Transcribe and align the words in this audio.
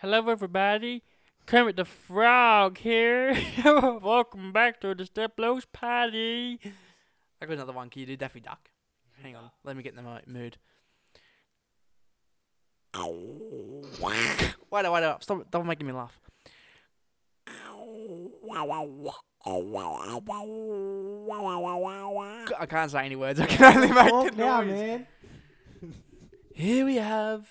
Hello, 0.00 0.26
everybody. 0.30 1.02
Kermit 1.44 1.76
the 1.76 1.84
Frog 1.84 2.78
here. 2.78 3.36
Welcome 3.64 4.50
back 4.50 4.80
to 4.80 4.94
the 4.94 5.04
Steplos 5.04 5.64
Party. 5.70 6.58
I 7.42 7.44
got 7.44 7.52
another 7.52 7.74
one. 7.74 7.90
Can 7.90 8.00
you 8.00 8.06
do 8.06 8.16
Daffy 8.16 8.40
Duck? 8.40 8.70
Hang 9.22 9.36
on. 9.36 9.50
Let 9.62 9.76
me 9.76 9.82
get 9.82 9.90
in 9.90 9.96
the 9.96 10.02
mo- 10.02 10.20
mood. 10.26 10.56
wait 14.70 14.86
up, 14.86 14.94
wait 14.94 15.04
up. 15.04 15.22
Stop, 15.22 15.46
stop 15.48 15.66
making 15.66 15.86
me 15.86 15.92
laugh. 15.92 16.18
I 22.58 22.66
can't 22.66 22.90
say 22.90 23.04
any 23.04 23.16
words. 23.16 23.38
I 23.42 23.44
can 23.44 23.76
only 23.76 23.88
make 23.92 24.08
Talk 24.08 24.30
the 24.30 24.36
now, 24.36 24.62
noise. 24.62 24.70
man. 24.70 25.06
Here 26.54 26.86
we 26.86 26.96
have 26.96 27.46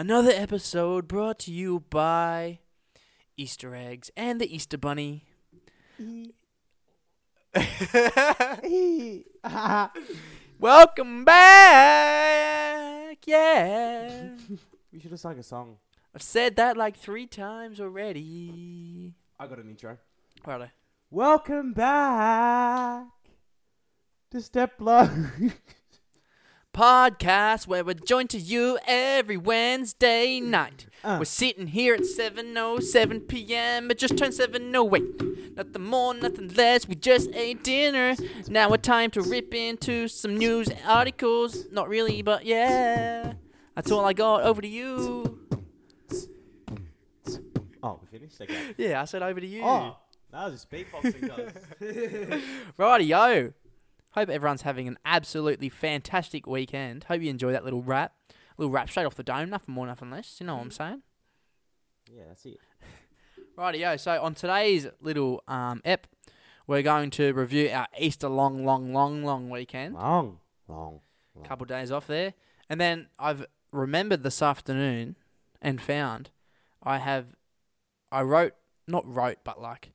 another 0.00 0.32
episode 0.34 1.06
brought 1.06 1.38
to 1.38 1.52
you 1.52 1.84
by 1.90 2.58
Easter 3.36 3.74
eggs 3.74 4.10
and 4.16 4.40
the 4.40 4.56
Easter 4.56 4.78
Bunny. 4.78 5.26
Welcome 10.58 11.26
back. 11.26 13.18
Yeah. 13.26 14.30
we 14.90 15.00
should 15.00 15.10
have 15.10 15.20
sung 15.20 15.38
a 15.38 15.42
song. 15.42 15.76
I've 16.14 16.22
said 16.22 16.56
that 16.56 16.78
like 16.78 16.96
three 16.96 17.26
times 17.26 17.78
already. 17.78 19.12
I 19.38 19.46
got 19.46 19.58
an 19.58 19.68
intro. 19.68 19.98
Righto. 20.46 20.70
Welcome 21.10 21.74
back 21.74 23.04
to 24.30 24.40
Step 24.40 24.80
Low. 24.80 25.10
Podcast 26.72 27.66
where 27.66 27.84
we're 27.84 27.94
joined 27.94 28.30
to 28.30 28.38
you 28.38 28.78
every 28.86 29.36
Wednesday 29.36 30.38
night. 30.40 30.86
Uh. 31.02 31.16
We're 31.18 31.24
sitting 31.24 31.68
here 31.68 31.94
at 31.94 32.02
7.07 32.02 33.26
p.m. 33.28 33.90
It 33.90 33.98
just 33.98 34.16
turned 34.16 34.32
7.08. 34.34 35.56
Nothing 35.56 35.82
more, 35.84 36.14
nothing 36.14 36.48
less. 36.54 36.86
We 36.86 36.94
just 36.94 37.30
ate 37.34 37.64
dinner. 37.64 38.14
Now 38.48 38.72
it's 38.72 38.86
time 38.86 39.10
to 39.12 39.20
rip 39.22 39.52
into 39.52 40.06
some 40.08 40.36
news 40.38 40.68
articles. 40.86 41.66
Not 41.72 41.88
really, 41.88 42.22
but 42.22 42.44
yeah. 42.44 43.32
That's 43.74 43.90
all 43.90 44.04
I 44.04 44.12
got. 44.12 44.42
Over 44.42 44.62
to 44.62 44.68
you. 44.68 45.38
oh, 47.82 48.00
we 48.00 48.18
finished? 48.18 48.40
Okay. 48.40 48.74
Yeah, 48.78 49.02
I 49.02 49.04
said 49.06 49.22
over 49.22 49.40
to 49.40 49.46
you. 49.46 49.62
Oh, 49.64 49.96
that 50.30 50.50
was 50.50 50.62
a 50.62 50.66
speedboxing 50.66 51.28
guys. 51.28 52.42
Rightio. 52.78 53.54
Hope 54.12 54.28
everyone's 54.28 54.62
having 54.62 54.88
an 54.88 54.98
absolutely 55.04 55.68
fantastic 55.68 56.46
weekend. 56.46 57.04
Hope 57.04 57.22
you 57.22 57.30
enjoy 57.30 57.52
that 57.52 57.64
little 57.64 57.82
rap. 57.82 58.14
Little 58.58 58.72
rap 58.72 58.90
straight 58.90 59.04
off 59.06 59.14
the 59.14 59.22
dome. 59.22 59.50
Nothing 59.50 59.74
more, 59.74 59.86
nothing 59.86 60.10
less. 60.10 60.36
You 60.40 60.46
know 60.46 60.56
what 60.56 60.62
I'm 60.62 60.70
saying? 60.70 61.02
yeah, 62.12 62.24
that's 62.28 62.44
it. 62.44 62.58
Rightio. 63.58 63.98
So 64.00 64.20
on 64.22 64.34
today's 64.34 64.88
little 65.00 65.42
um, 65.46 65.80
ep, 65.84 66.06
we're 66.66 66.82
going 66.82 67.10
to 67.10 67.32
review 67.32 67.70
our 67.72 67.86
Easter 67.98 68.28
long, 68.28 68.64
long, 68.64 68.92
long, 68.92 69.24
long 69.24 69.48
weekend. 69.50 69.94
Long, 69.94 70.38
long, 70.68 71.00
long. 71.34 71.44
Couple 71.44 71.66
days 71.66 71.90
off 71.92 72.06
there, 72.06 72.34
and 72.68 72.80
then 72.80 73.08
I've 73.18 73.46
remembered 73.72 74.22
this 74.22 74.42
afternoon 74.42 75.16
and 75.62 75.80
found 75.80 76.30
I 76.82 76.98
have 76.98 77.36
I 78.10 78.22
wrote 78.22 78.54
not 78.88 79.06
wrote 79.06 79.38
but 79.44 79.60
like 79.60 79.92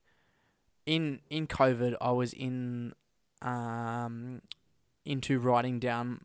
in 0.86 1.20
in 1.30 1.46
COVID 1.48 1.96
I 2.00 2.12
was 2.12 2.32
in 2.32 2.94
um 3.42 4.42
into 5.06 5.40
writing 5.40 5.80
down 5.80 6.22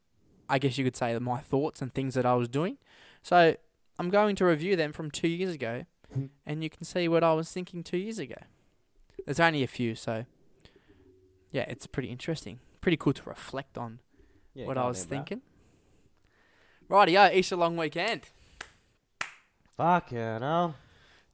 I 0.49 0.59
guess 0.59 0.79
you 0.79 0.85
could 0.85 0.97
say 0.97 1.17
my 1.19 1.39
thoughts 1.41 1.81
and 1.83 1.93
things 1.95 2.15
that 2.15 2.27
I 2.27 2.35
was 2.35 2.49
doing. 2.49 2.79
So 3.23 3.55
I'm 3.99 4.11
going 4.11 4.35
to 4.37 4.45
review 4.45 4.75
them 4.75 4.93
from 4.93 5.11
two 5.11 5.29
years 5.29 5.55
ago 5.55 5.85
and 6.45 6.65
you 6.65 6.71
can 6.71 6.85
see 6.85 7.07
what 7.09 7.23
I 7.23 7.33
was 7.35 7.51
thinking 7.53 7.85
two 7.85 7.99
years 7.99 8.19
ago. 8.19 8.35
There's 9.27 9.39
only 9.39 9.63
a 9.63 9.69
few, 9.69 9.95
so 9.95 10.25
yeah, 11.53 11.67
it's 11.69 11.87
pretty 11.87 12.09
interesting. 12.09 12.59
Pretty 12.81 12.97
cool 12.97 13.13
to 13.13 13.23
reflect 13.29 13.77
on 13.79 14.01
Yeah, 14.55 14.67
what 14.67 14.77
I 14.79 14.87
was 14.89 15.05
thinking. 15.05 15.41
thinking. 15.41 16.89
Rightio, 16.89 17.33
Easter 17.33 17.55
long 17.57 17.77
weekend. 17.77 18.23
Fuck 19.77 20.11
yeah, 20.13 20.39
no. 20.39 20.75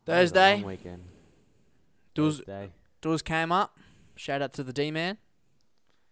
That 0.05 0.15
Thursday, 0.17 0.55
long 0.57 0.65
weekend. 0.65 1.03
doors 2.15 2.39
Thursday. 2.39 2.71
doors 3.01 3.23
came 3.23 3.51
up. 3.51 3.79
Shout 4.17 4.43
out 4.43 4.53
to 4.55 4.63
the 4.63 4.73
D 4.73 4.91
man. 4.91 5.19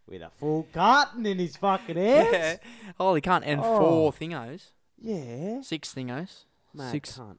With 0.06 0.22
a 0.22 0.30
full 0.30 0.66
carton 0.72 1.24
in 1.26 1.38
his 1.38 1.56
fucking 1.56 1.96
hands. 1.98 2.60
Holy 2.98 3.20
can't 3.20 3.44
and 3.44 3.60
Oh. 3.62 3.78
four 3.78 4.12
thingos. 4.12 4.70
Yeah. 5.00 5.62
Six 5.62 5.94
thingos. 5.94 6.44
Mad 6.74 6.90
Six. 6.92 7.18
cunt. 7.18 7.38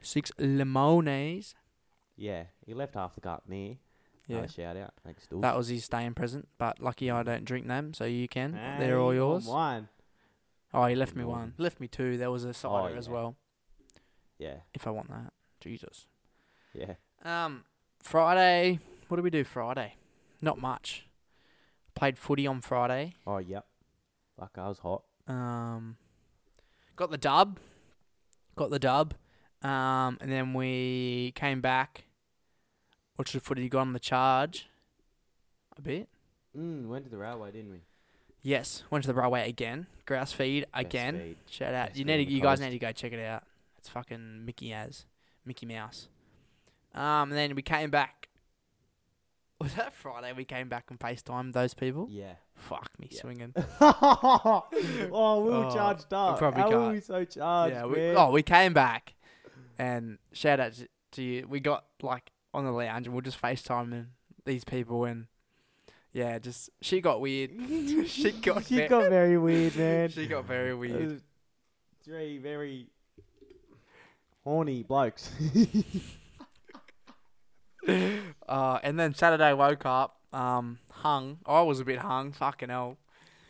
Six 0.00 0.30
limones. 0.38 1.54
Yeah, 2.16 2.44
he 2.66 2.74
left 2.74 2.94
half 2.94 3.14
the 3.14 3.20
carton 3.20 3.52
here. 3.52 3.76
Yeah. 4.26 4.46
Shout 4.46 4.76
out. 4.76 4.92
Thanks, 5.04 5.26
Dools. 5.26 5.40
That 5.42 5.56
was 5.56 5.68
his 5.68 5.84
staying 5.84 6.14
present, 6.14 6.48
but 6.58 6.80
lucky 6.80 7.10
I 7.10 7.22
don't 7.22 7.44
drink 7.44 7.66
them, 7.66 7.94
so 7.94 8.04
you 8.04 8.28
can. 8.28 8.52
They're 8.78 8.98
all 8.98 9.14
yours. 9.14 9.46
Wine. 9.46 9.88
Oh, 10.74 10.84
he 10.84 10.94
left 10.94 11.16
me 11.16 11.24
one. 11.24 11.54
Left 11.56 11.80
me 11.80 11.88
two. 11.88 12.16
There 12.18 12.30
was 12.30 12.44
a 12.44 12.52
cider 12.52 12.94
as 12.96 13.06
yeah. 13.06 13.12
well. 13.12 13.36
Yeah, 14.38 14.54
If 14.74 14.86
I 14.86 14.90
want 14.90 15.08
that. 15.10 15.32
Jesus. 15.60 16.06
yeah. 16.74 16.94
Um, 17.24 17.64
Friday. 18.02 18.78
What 19.08 19.16
do 19.16 19.22
we 19.22 19.30
do 19.30 19.42
Friday? 19.44 19.94
Not 20.40 20.60
much. 20.60 21.06
Played 21.98 22.16
footy 22.16 22.46
on 22.46 22.60
Friday. 22.60 23.14
Oh, 23.26 23.38
yep. 23.38 23.66
Fuck, 24.38 24.52
I 24.56 24.68
was 24.68 24.78
hot. 24.78 25.02
Um, 25.26 25.96
got 26.94 27.10
the 27.10 27.18
dub. 27.18 27.58
Got 28.54 28.70
the 28.70 28.78
dub. 28.78 29.14
Um, 29.62 30.16
and 30.20 30.30
then 30.30 30.54
we 30.54 31.32
came 31.34 31.60
back. 31.60 32.04
Watched 33.18 33.32
the 33.32 33.40
footy. 33.40 33.68
Got 33.68 33.80
on 33.80 33.92
the 33.94 33.98
charge. 33.98 34.68
A 35.76 35.82
bit. 35.82 36.08
Mm, 36.56 36.86
went 36.86 37.04
to 37.04 37.10
the 37.10 37.16
railway, 37.18 37.50
didn't 37.50 37.72
we? 37.72 37.80
Yes. 38.42 38.84
Went 38.90 39.02
to 39.02 39.08
the 39.12 39.20
railway 39.20 39.48
again. 39.48 39.88
Grouse 40.06 40.32
feed 40.32 40.66
again. 40.72 41.18
feed. 41.18 41.36
Shout 41.50 41.74
out. 41.74 41.88
Best 41.88 41.98
You 41.98 42.04
need. 42.04 42.24
To, 42.24 42.30
you 42.30 42.40
guys 42.40 42.58
coast. 42.58 42.70
need 42.70 42.78
to 42.78 42.84
go 42.84 42.92
check 42.92 43.12
it 43.12 43.24
out. 43.24 43.42
It's 43.76 43.88
fucking 43.88 44.44
Mickey 44.44 44.72
as 44.72 45.04
Mickey 45.44 45.66
Mouse. 45.66 46.08
Um, 46.94 47.30
and 47.30 47.32
then 47.32 47.54
we 47.54 47.62
came 47.62 47.90
back. 47.90 48.17
Was 49.60 49.74
that 49.74 49.92
Friday? 49.92 50.32
We 50.32 50.44
came 50.44 50.68
back 50.68 50.84
and 50.90 50.98
FaceTime 51.00 51.52
those 51.52 51.74
people. 51.74 52.06
Yeah. 52.10 52.34
Fuck 52.54 52.90
me 52.98 53.08
Yeah. 53.10 53.20
swinging. 53.20 53.54
oh, 53.80 54.64
we 54.70 55.50
were 55.50 55.64
Oh, 55.66 55.74
charged 55.74 56.12
up. 56.12 56.38
probably 56.38 56.60
How 56.62 56.68
were 56.68 56.74
can't. 56.74 56.92
we 56.94 57.00
so 57.00 57.24
charged, 57.24 57.74
yeah, 57.74 57.84
we, 57.86 58.10
oh, 58.10 58.30
we 58.30 58.42
came 58.42 58.72
back, 58.72 59.14
and 59.78 60.18
shout 60.32 60.60
out 60.60 60.72
to, 61.12 61.22
you. 61.22 61.46
We 61.48 61.60
got 61.60 61.84
like 62.02 62.30
on 62.54 62.64
the 62.64 62.70
lounge, 62.72 63.06
and 63.06 63.14
we're 63.14 63.22
just 63.22 63.40
FaceTiming 63.40 64.06
these 64.44 64.64
people, 64.64 65.04
and 65.04 65.26
yeah, 66.12 66.38
just 66.38 66.70
she 66.80 67.00
got 67.00 67.20
weird. 67.20 67.50
she 68.06 68.32
got 68.32 68.64
she 68.66 68.76
ve- 68.76 68.88
got 68.88 69.08
very 69.08 69.38
weird, 69.38 69.76
man. 69.76 70.08
she 70.10 70.26
got 70.26 70.44
very 70.44 70.72
uh, 70.72 70.76
weird. 70.76 71.22
Three 72.04 72.38
very 72.38 72.86
horny 74.44 74.82
blokes. 74.82 75.30
Uh, 77.86 78.78
and 78.82 78.98
then 78.98 79.14
Saturday 79.14 79.52
woke 79.52 79.84
up, 79.86 80.18
um, 80.32 80.78
hung. 80.90 81.38
I 81.46 81.62
was 81.62 81.80
a 81.80 81.84
bit 81.84 81.98
hung. 82.00 82.32
Fucking 82.32 82.68
hell. 82.70 82.98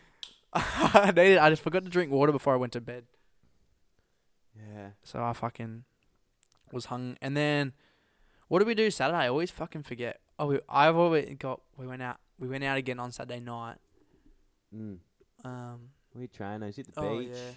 I 0.53 1.13
needed. 1.15 1.39
I 1.39 1.51
just 1.51 1.63
forgot 1.63 1.85
to 1.85 1.91
drink 1.91 2.11
water 2.11 2.33
before 2.33 2.55
I 2.55 2.57
went 2.57 2.73
to 2.73 2.81
bed, 2.81 3.05
yeah. 4.57 4.91
so 5.03 5.23
I 5.23 5.33
fucking 5.33 5.85
was 6.73 6.87
hung. 6.87 7.17
And 7.21 7.37
then, 7.37 7.73
what 8.49 8.61
did 8.61 8.69
we 8.69 8.75
do 8.75 8.91
Saturday? 8.91 9.19
I 9.19 9.29
always 9.29 9.51
fucking 9.51 9.83
forget. 9.83 10.21
Oh, 10.39 10.47
we, 10.47 10.61
I've 10.69 10.97
always 10.97 11.35
got. 11.39 11.61
We 11.77 11.87
went 11.87 12.03
out. 12.03 12.17
We 12.39 12.49
went 12.49 12.65
out 12.65 12.79
again 12.79 12.99
on 12.99 13.13
Saturday 13.13 13.41
night. 13.41 13.77
Mm. 14.75 14.99
Um. 15.45 15.81
We 16.15 16.27
trained. 16.27 16.65
I 16.65 16.69
was 16.69 16.79
at 16.79 16.87
the 16.93 17.01
Oh 17.01 17.19
beach. 17.19 17.29
yeah. 17.33 17.53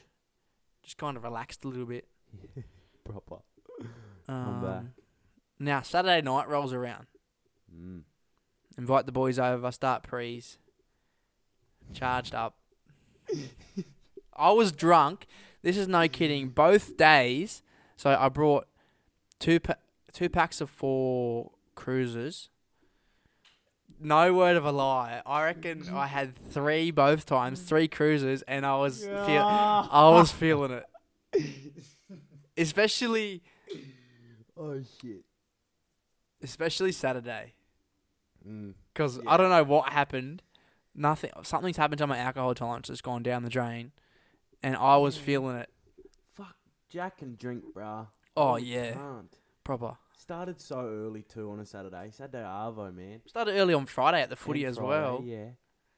Just 0.84 0.98
kind 0.98 1.16
of 1.18 1.24
relaxed 1.24 1.64
a 1.64 1.68
little 1.68 1.86
bit. 1.86 2.08
Proper. 3.06 3.38
Um, 4.28 4.62
back. 4.62 4.84
Now 5.62 5.82
Saturday 5.82 6.22
night 6.22 6.48
rolls 6.48 6.74
around. 6.74 7.08
Mm. 7.76 8.02
Invite 8.78 9.06
the 9.06 9.12
boys 9.12 9.38
over. 9.40 9.72
Start 9.72 10.04
prees. 10.04 10.58
Charged 11.94 12.34
up. 12.36 12.56
I 14.36 14.52
was 14.52 14.72
drunk. 14.72 15.28
This 15.62 15.78
is 15.78 15.88
no 15.88 16.08
kidding. 16.08 16.50
Both 16.50 16.98
days. 16.98 17.62
So 17.96 18.18
I 18.20 18.30
brought 18.30 18.68
two 19.40 19.60
pa- 19.60 19.76
two 20.12 20.30
packs 20.30 20.62
of 20.62 20.70
four 20.70 21.52
cruisers. 21.76 22.50
No 24.00 24.34
word 24.34 24.58
of 24.58 24.66
a 24.66 24.72
lie. 24.72 25.22
I 25.28 25.44
reckon 25.44 25.88
I 25.94 26.08
had 26.08 26.36
three 26.36 26.90
both 26.90 27.26
times, 27.28 27.62
three 27.62 27.88
cruisers, 27.88 28.42
and 28.44 28.66
I 28.66 28.78
was 28.78 29.04
feel- 29.06 29.44
I 29.92 30.10
was 30.10 30.32
feeling 30.32 30.72
it. 30.72 30.86
Especially 32.58 33.44
oh 34.58 34.82
shit. 35.02 35.24
Especially 36.44 36.92
Saturday. 36.92 37.54
Mm. 38.48 38.74
Because 38.94 39.18
Yeah. 39.18 39.24
I 39.28 39.38
don't 39.38 39.50
know 39.50 39.64
what 39.64 39.90
happened. 39.90 40.42
Nothing. 40.94 41.32
Something's 41.44 41.78
happened 41.78 42.00
to 42.00 42.08
my 42.08 42.18
alcohol 42.18 42.54
tolerance. 42.54 42.90
It's 42.90 43.02
gone 43.02 43.24
down 43.24 43.44
the 43.44 43.50
drain, 43.50 43.92
and 44.62 44.76
I 44.76 44.98
was 44.98 45.18
feeling 45.18 45.56
it. 45.58 45.70
Fuck. 46.36 46.56
Jack 46.90 47.20
can 47.20 47.36
drink, 47.36 47.64
bruh. 47.74 48.08
Oh 48.36 48.56
He 48.56 48.74
yeah, 48.76 48.94
Can't. 48.94 49.38
proper. 49.64 49.98
Started 50.18 50.60
so 50.62 50.86
early 50.86 51.22
too 51.24 51.50
on 51.52 51.60
a 51.60 51.66
Saturday. 51.66 52.10
Saturday 52.12 52.44
Arvo, 52.44 52.94
man. 52.94 53.22
Started 53.28 53.54
early 53.54 53.74
on 53.74 53.86
Friday 53.86 54.22
at 54.22 54.30
the 54.30 54.36
footy 54.36 54.64
And 54.66 54.72
as 54.72 54.78
Friday, 54.78 54.90
well. 54.90 55.22
Yeah. 55.24 55.46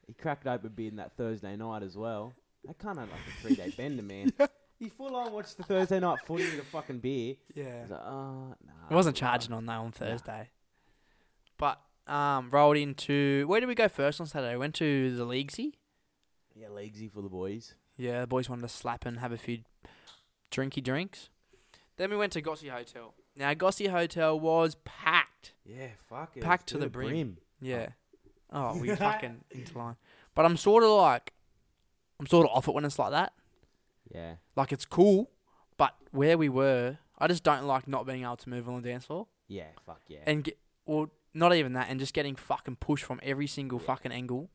He 0.06 0.12
cracked 0.12 0.46
open 0.46 0.70
beer 0.74 0.90
that 0.96 1.16
Thursday 1.16 1.56
night 1.56 1.82
as 1.82 1.96
well. 1.96 2.32
That 2.64 2.78
can't 2.78 2.98
have 2.98 3.08
like 3.10 3.20
a 3.28 3.42
three 3.42 3.56
day 3.56 3.70
bender, 3.76 4.02
man. 4.02 4.32
He 4.78 4.88
full 4.88 5.14
on 5.14 5.32
watched 5.32 5.56
the 5.56 5.62
Thursday 5.62 6.00
night 6.00 6.18
footy 6.26 6.44
with 6.44 6.58
a 6.60 6.64
fucking 6.64 6.98
beer. 6.98 7.36
Yeah. 7.54 7.64
I 7.64 7.80
was 7.82 7.90
like, 7.90 8.00
oh, 8.04 8.54
nah. 8.66 8.72
I 8.90 8.94
wasn't 8.94 9.16
charging 9.16 9.52
on 9.52 9.66
that 9.66 9.78
on 9.78 9.92
Thursday. 9.92 10.50
But 11.56 11.80
um, 12.06 12.50
rolled 12.50 12.76
into 12.76 13.46
where 13.46 13.60
did 13.60 13.66
we 13.66 13.74
go 13.74 13.88
first 13.88 14.20
on 14.20 14.26
Saturday? 14.26 14.56
Went 14.56 14.74
to 14.76 15.14
the 15.16 15.24
Leaguesy. 15.24 15.74
Yeah, 16.54 16.68
Leaguesy 16.68 17.08
for 17.10 17.22
the 17.22 17.28
boys. 17.28 17.74
Yeah, 17.96 18.22
the 18.22 18.26
boys 18.26 18.48
wanted 18.48 18.62
to 18.62 18.68
slap 18.68 19.06
and 19.06 19.20
have 19.20 19.32
a 19.32 19.38
few 19.38 19.60
drinky 20.50 20.82
drinks. 20.82 21.28
Then 21.96 22.10
we 22.10 22.16
went 22.16 22.32
to 22.32 22.40
Gossy 22.40 22.68
Hotel. 22.68 23.14
Now 23.36 23.54
Gossy 23.54 23.86
Hotel 23.86 24.38
was 24.38 24.76
packed. 24.84 25.54
Yeah, 25.64 25.88
fuck 26.08 26.36
it. 26.36 26.42
Packed 26.42 26.68
to 26.68 26.78
the 26.78 26.84
the 26.84 26.90
brim. 26.90 27.38
Yeah. 27.60 27.88
Oh, 28.52 28.76
we 28.78 28.88
fucking 28.96 29.44
into 29.50 29.78
line. 29.78 29.96
But 30.34 30.44
I'm 30.44 30.56
sort 30.56 30.82
of 30.82 30.90
like, 30.90 31.32
I'm 32.18 32.26
sort 32.26 32.46
of 32.46 32.56
off 32.56 32.68
it 32.68 32.74
when 32.74 32.84
it's 32.84 32.98
like 32.98 33.12
that. 33.12 33.32
Yeah. 34.14 34.36
Like 34.56 34.72
it's 34.72 34.84
cool, 34.84 35.30
but 35.76 35.94
where 36.12 36.38
we 36.38 36.48
were, 36.48 36.98
I 37.18 37.26
just 37.26 37.42
don't 37.42 37.64
like 37.64 37.88
not 37.88 38.06
being 38.06 38.22
able 38.22 38.36
to 38.36 38.48
move 38.48 38.68
on 38.68 38.80
the 38.80 38.88
dance 38.88 39.06
floor 39.06 39.26
Yeah, 39.48 39.68
fuck 39.84 40.00
yeah. 40.08 40.20
and 40.26 40.44
get, 40.44 40.56
or 40.86 41.10
not 41.34 41.52
even 41.54 41.72
that, 41.72 41.88
and 41.90 41.98
just 41.98 42.14
getting 42.14 42.36
fucking 42.36 42.76
pushed 42.76 43.04
from 43.04 43.18
every 43.22 43.46
single 43.48 43.80
Yeah. 43.80 43.86
fucking 43.86 44.12
angle, 44.12 44.50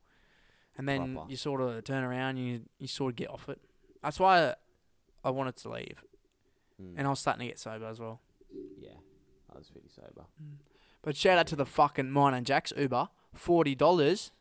and 0.78 0.88
then 0.88 1.14
Proper. 1.16 1.30
you 1.32 1.36
sort 1.38 1.60
of 1.62 1.84
turn 1.84 2.04
around, 2.04 2.38
you 2.38 2.62
you 2.80 2.88
sort 2.88 3.12
of 3.12 3.16
get 3.18 3.30
off 3.30 3.50
it. 3.50 3.60
That's 4.02 4.20
why 4.20 4.56
I 5.24 5.30
wanted 5.32 5.58
to 5.58 5.70
leave, 5.70 6.04
Mm, 6.82 6.94
and 6.98 7.06
I 7.08 7.10
was 7.10 7.20
starting 7.20 7.42
to 7.42 7.48
get 7.48 7.60
sober 7.60 7.86
as 7.86 8.00
well. 8.00 8.22
yeah, 8.80 8.96
I 9.54 9.58
was 9.58 9.70
pretty 9.70 9.90
sober. 9.90 10.26
But 11.02 11.18
shout 11.18 11.38
out 11.38 11.48
to 11.48 11.56
the 11.58 11.66
fucking 11.66 12.10
mine 12.12 12.34
and 12.34 12.46
Jack's 12.46 12.72
Uber, 12.78 13.10
forty 13.34 13.76
dollars. 13.76 14.32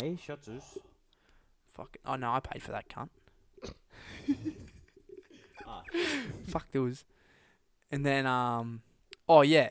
Hey, 0.00 0.16
shots. 0.22 0.48
Fucking, 1.74 2.02
oh 2.06 2.14
no, 2.16 2.30
I 2.32 2.40
paid 2.40 2.62
for 2.62 2.70
that 2.72 2.88
cunt. 2.88 3.08
Fuck 6.48 6.70
those. 6.72 7.04
And 7.90 8.04
then 8.04 8.26
um, 8.26 8.82
oh 9.28 9.42
yeah, 9.42 9.70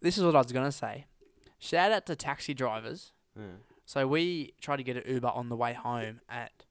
this 0.00 0.18
is 0.18 0.24
what 0.24 0.34
I 0.34 0.38
was 0.38 0.52
gonna 0.52 0.72
say. 0.72 1.06
Shout 1.58 1.92
out 1.92 2.06
to 2.06 2.16
taxi 2.16 2.54
drivers. 2.54 3.12
Yeah. 3.36 3.44
So 3.84 4.06
we 4.06 4.54
tried 4.60 4.76
to 4.76 4.82
get 4.82 4.96
an 4.96 5.02
Uber 5.06 5.28
on 5.28 5.48
the 5.48 5.56
way 5.56 5.72
home 5.72 6.20
at 6.28 6.64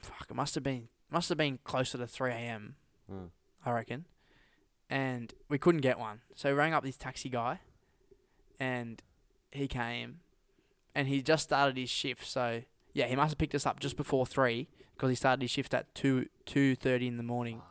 fuck. 0.00 0.26
It 0.30 0.34
must 0.34 0.54
have 0.54 0.64
been 0.64 0.88
must 1.10 1.28
have 1.28 1.38
been 1.38 1.58
closer 1.64 1.98
to 1.98 2.06
three 2.06 2.30
a.m. 2.30 2.76
Mm. 3.12 3.30
I 3.64 3.72
reckon, 3.72 4.06
and 4.90 5.32
we 5.48 5.58
couldn't 5.58 5.80
get 5.80 5.98
one. 5.98 6.20
So 6.34 6.50
we 6.50 6.54
rang 6.54 6.74
up 6.74 6.84
this 6.84 6.96
taxi 6.96 7.28
guy, 7.28 7.60
and 8.60 9.02
he 9.50 9.66
came, 9.66 10.20
and 10.94 11.08
he 11.08 11.22
just 11.22 11.44
started 11.44 11.76
his 11.76 11.90
shift. 11.90 12.26
So 12.26 12.62
yeah, 12.92 13.06
he 13.06 13.16
must 13.16 13.32
have 13.32 13.38
picked 13.38 13.54
us 13.54 13.66
up 13.66 13.80
just 13.80 13.96
before 13.96 14.26
three 14.26 14.68
because 14.96 15.10
he 15.10 15.16
started 15.16 15.42
his 15.42 15.50
shift 15.50 15.74
at 15.74 15.94
two 15.94 16.26
two 16.46 16.74
thirty 16.76 17.06
in 17.06 17.16
the 17.16 17.22
morning. 17.22 17.62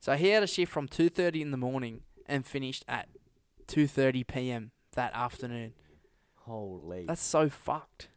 So 0.00 0.14
he 0.14 0.28
had 0.28 0.42
a 0.42 0.46
shift 0.46 0.72
from 0.72 0.88
two 0.88 1.08
thirty 1.08 1.42
in 1.42 1.50
the 1.50 1.56
morning 1.56 2.02
and 2.26 2.46
finished 2.46 2.84
at 2.88 3.08
two 3.66 3.86
thirty 3.86 4.24
p.m. 4.24 4.70
that 4.94 5.12
afternoon. 5.14 5.72
Holy. 6.36 7.04
That's 7.06 7.20
so 7.22 7.48
fucked. 7.48 8.08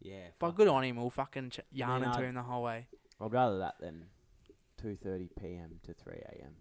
yeah. 0.00 0.28
But 0.38 0.48
fuck. 0.48 0.56
good 0.56 0.68
on 0.68 0.84
him. 0.84 0.96
We'll 0.96 1.10
fucking 1.10 1.50
ch- 1.50 1.60
yarning 1.72 2.08
Man, 2.10 2.22
him 2.22 2.34
the 2.34 2.42
whole 2.42 2.62
way. 2.62 2.86
I'd 3.20 3.32
rather 3.32 3.58
that 3.58 3.74
than 3.80 4.04
2:30 4.82 5.28
p.m. 5.40 5.80
to 5.84 5.92
3 5.94 6.14
a.m. 6.14 6.54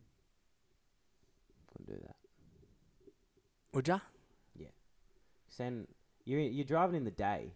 Couldn't 1.68 1.88
do 1.96 2.02
that. 2.06 2.16
Would 3.74 3.88
ya? 3.88 4.00
Yeah. 4.56 4.68
Send 5.50 5.88
you're 6.26 6.40
you're 6.40 6.66
driving 6.66 6.96
in 6.96 7.04
the 7.04 7.12
day, 7.12 7.54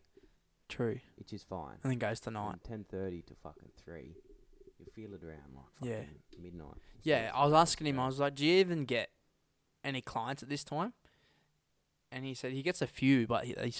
True. 0.75 0.99
which 1.17 1.31
is 1.33 1.43
fine. 1.43 1.77
And 1.83 1.91
then 1.91 1.99
goes 1.99 2.19
to 2.21 2.31
night. 2.31 2.57
From 2.67 2.83
10:30 2.85 3.25
to 3.27 3.33
fucking 3.35 3.69
three, 3.83 4.15
you 4.79 4.85
feel 4.93 5.13
it 5.13 5.23
around 5.23 5.53
like 5.55 5.71
fucking 5.79 5.89
Yeah. 5.91 6.41
midnight. 6.41 6.77
Yeah, 7.03 7.31
I 7.33 7.45
was 7.45 7.53
asking 7.53 7.87
him. 7.87 7.99
I 7.99 8.07
was 8.07 8.19
like, 8.19 8.35
"Do 8.35 8.45
you 8.45 8.55
even 8.59 8.85
get 8.85 9.09
any 9.83 10.01
clients 10.01 10.43
at 10.43 10.49
this 10.49 10.63
time?" 10.63 10.93
And 12.11 12.25
he 12.25 12.33
said 12.33 12.51
he 12.51 12.61
gets 12.63 12.81
a 12.81 12.87
few, 12.87 13.25
but 13.27 13.45
he, 13.45 13.53
they 13.53 13.71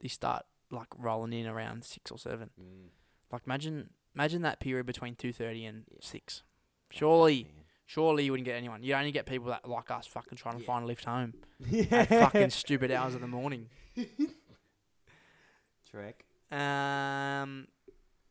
they 0.00 0.08
start 0.08 0.44
like 0.70 0.88
rolling 0.96 1.32
in 1.32 1.46
around 1.46 1.84
six 1.84 2.10
or 2.10 2.18
seven. 2.18 2.50
Mm, 2.60 2.88
Like 3.32 3.42
imagine 3.46 3.90
imagine 4.14 4.42
that 4.42 4.58
period 4.60 4.86
between 4.86 5.14
two 5.14 5.32
thirty 5.32 5.64
and 5.64 5.84
Yeah. 5.90 5.98
six. 6.00 6.42
Surely, 6.90 7.44
man. 7.44 7.52
surely 7.86 8.24
you 8.24 8.32
wouldn't 8.32 8.44
get 8.46 8.56
anyone. 8.56 8.82
You 8.82 8.94
only 8.94 9.12
get 9.12 9.26
people 9.26 9.48
that 9.48 9.68
like 9.68 9.90
us, 9.90 10.06
fucking 10.06 10.36
trying 10.36 10.56
to 10.56 10.60
Yeah. 10.62 10.66
find 10.66 10.84
a 10.84 10.86
lift 10.88 11.04
home 11.04 11.34
yeah. 11.68 11.84
at 11.90 12.08
fucking 12.08 12.50
stupid 12.50 12.90
hours 12.90 13.14
of 13.14 13.20
the 13.20 13.28
morning. 13.28 13.68
Trek. 15.90 16.24
Um, 16.50 17.68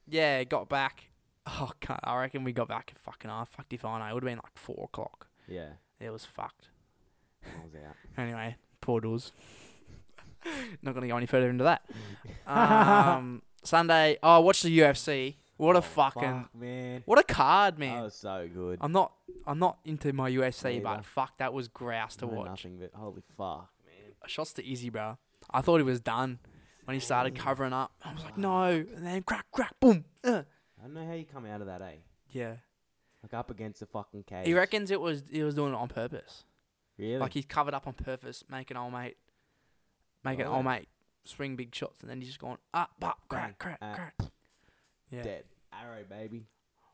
yeah, 0.08 0.44
got 0.44 0.70
back. 0.70 1.06
Oh, 1.48 1.72
God, 1.86 2.00
I 2.04 2.20
reckon 2.20 2.44
we 2.44 2.52
got 2.52 2.68
back 2.68 2.92
at 2.96 3.00
fucking 3.02 3.30
half. 3.30 3.50
Fucked 3.50 3.74
if 3.74 3.86
I 3.86 4.00
know. 4.00 4.06
It 4.06 4.14
would 4.14 4.24
have 4.24 4.30
been 4.30 4.38
like 4.44 4.56
four 4.58 4.84
o'clock. 4.86 5.28
Yeah, 5.48 5.70
It 6.00 6.12
was 6.12 6.26
fucked. 6.26 6.70
I 7.44 7.64
was 7.64 7.74
out. 7.76 7.96
Anyway, 8.18 8.56
poor 8.82 9.00
doors. 9.02 9.32
Not 10.82 10.94
gonna 10.94 11.08
go 11.08 11.18
any 11.18 11.26
further 11.26 11.50
into 11.50 11.64
that. 11.64 11.82
Um, 12.48 13.42
Sunday. 13.64 14.18
Oh, 14.24 14.42
watch 14.42 14.62
the 14.62 14.78
UFC. 14.80 15.36
What 15.58 15.76
a 15.76 15.80
Oh, 15.80 15.82
fucking 15.82 16.22
fuck, 16.44 16.56
man. 16.56 17.04
what 17.06 17.20
a 17.20 17.24
card, 17.24 17.76
That 17.76 17.80
man. 17.80 18.04
was 18.04 18.16
so 18.16 18.48
good. 18.54 18.78
I'm 18.82 18.92
not 18.94 19.12
I'm 19.46 19.60
not 19.60 19.80
into 19.86 20.14
my 20.14 20.30
UFC, 20.32 20.82
but 20.82 21.04
fuck, 21.06 21.38
that 21.38 21.54
was 21.54 21.68
grouse 21.68 22.16
to 22.18 22.26
No, 22.26 22.32
watch. 22.34 22.48
Nothing 22.66 22.78
but 22.80 22.92
holy 22.94 23.22
fuck, 23.38 23.70
man. 23.86 24.14
Shots 24.28 24.54
to 24.54 24.72
Izzy, 24.72 24.90
bro. 24.90 25.18
I 25.52 25.62
thought 25.62 25.78
he 25.78 25.84
was 25.84 26.00
done 26.00 26.40
when 26.90 26.96
he 26.96 27.00
started 27.00 27.36
covering 27.36 27.72
up. 27.72 27.92
I 28.04 28.12
was 28.12 28.24
like, 28.24 28.36
no, 28.36 28.64
and 28.64 29.06
then 29.06 29.22
crack, 29.22 29.46
crack, 29.52 29.80
boom. 29.80 30.06
Uh. 30.24 30.42
I 30.80 30.86
don't 30.86 30.96
know 30.96 31.06
how 31.06 31.14
you 31.14 31.24
come 31.24 31.46
out 31.46 31.62
of 31.62 31.68
that, 31.68 31.84
eh? 31.84 31.98
Yeah. 32.32 32.56
Like 33.22 33.36
up 33.36 33.52
against 33.52 33.82
the 33.82 33.86
fucking 33.86 34.24
cage. 34.24 34.48
He 34.48 34.56
reckons 34.56 34.90
it 34.90 35.00
was 35.00 35.22
he 35.30 35.44
was 35.44 35.54
doing 35.54 35.74
it 35.74 35.76
on 35.76 35.88
purpose. 35.88 36.46
Really? 36.98 37.20
Like 37.20 37.36
he's 37.36 37.46
covered 37.46 37.76
up 37.76 37.86
on 37.86 37.94
purpose, 37.94 38.44
making 38.50 38.76
old 38.76 38.92
mate, 38.92 39.18
making 40.24 40.48
Right. 40.48 40.56
old 40.56 40.66
mate 40.66 40.90
swing 41.26 41.56
big 41.56 41.76
shots, 41.76 42.02
and 42.02 42.10
then 42.10 42.22
he's 42.22 42.30
just 42.30 42.40
going 42.40 42.58
up, 42.74 42.90
up, 43.04 43.20
crack, 43.30 43.60
crack, 43.60 43.78
ah. 43.84 43.94
crack. 43.94 44.16
Yeah. 45.12 45.22
dead. 45.22 45.44
Arrow, 45.72 46.04
baby. 46.10 46.48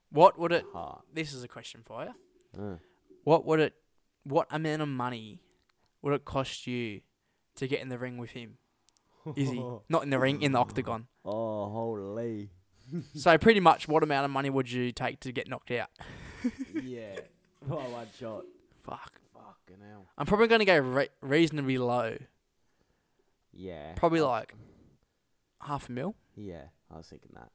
What 0.09 0.37
would 0.37 0.51
it? 0.51 0.65
Heart. 0.73 1.03
This 1.13 1.31
is 1.31 1.41
a 1.41 1.47
question 1.47 1.83
for 1.85 2.03
you. 2.03 2.61
Uh. 2.61 2.75
What 3.23 3.45
would 3.45 3.61
it? 3.61 3.75
What 4.25 4.47
amount 4.51 4.81
of 4.81 4.89
money 4.89 5.39
would 6.01 6.13
it 6.13 6.25
cost 6.25 6.67
you 6.67 6.99
to 7.55 7.65
get 7.65 7.79
in 7.79 7.87
the 7.87 7.97
ring 7.97 8.17
with 8.17 8.31
him? 8.31 8.57
Izzy, 9.35 9.63
not 9.89 10.03
in 10.03 10.09
the 10.09 10.19
ring, 10.19 10.41
in 10.41 10.51
the 10.51 10.59
octagon. 10.59 11.07
Oh, 11.23 11.69
holy. 11.69 12.49
So 13.15 13.35
pretty 13.39 13.59
much, 13.59 13.87
what 13.87 14.03
amount 14.03 14.25
of 14.25 14.31
money 14.31 14.51
would 14.51 14.71
you 14.71 14.91
take 14.91 15.19
to 15.21 15.31
get 15.31 15.49
knocked 15.49 15.71
out? 15.71 15.89
yeah. 16.83 17.15
Oh, 17.67 17.77
one 17.77 18.05
shot. 18.19 18.43
Fuck. 18.83 19.13
Fucking 19.33 19.81
hell. 19.89 20.05
I'm 20.19 20.27
probably 20.27 20.47
gonna 20.47 20.65
go 20.65 20.77
re- 20.77 21.09
reasonably 21.21 21.79
low. 21.79 22.17
Yeah. 23.51 23.93
Probably 23.95 24.21
like 24.21 24.53
half 25.63 25.89
a 25.89 25.91
mil. 25.91 26.15
Yeah, 26.35 26.65
I 26.93 26.97
was 26.97 27.07
thinking 27.07 27.31
that. 27.33 27.49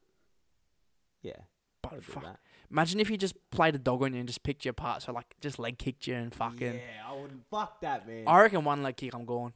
Yeah. 1.23 1.37
But 1.83 2.03
fuck, 2.03 2.25
that. 2.25 2.41
imagine 2.71 2.99
if 3.01 3.09
you 3.09 3.17
just 3.17 3.35
played 3.51 3.75
a 3.75 3.79
dog 3.79 4.03
on 4.03 4.13
you 4.13 4.19
and 4.19 4.29
just 4.29 4.43
picked 4.43 4.65
you 4.65 4.71
apart. 4.71 5.03
So 5.03 5.13
like, 5.13 5.35
just 5.41 5.59
leg 5.61 5.79
kicked 5.79 6.07
you 6.09 6.15
and 6.17 6.35
fucking. 6.35 6.75
Yeah, 6.75 7.09
I 7.09 7.15
wouldn't. 7.15 7.43
Fuck 7.51 7.81
that, 7.83 8.07
man. 8.09 8.25
I 8.27 8.41
reckon 8.43 8.65
one 8.65 8.83
leg 8.83 8.97
kick, 8.97 9.15
I'm 9.15 9.25
gone. 9.25 9.53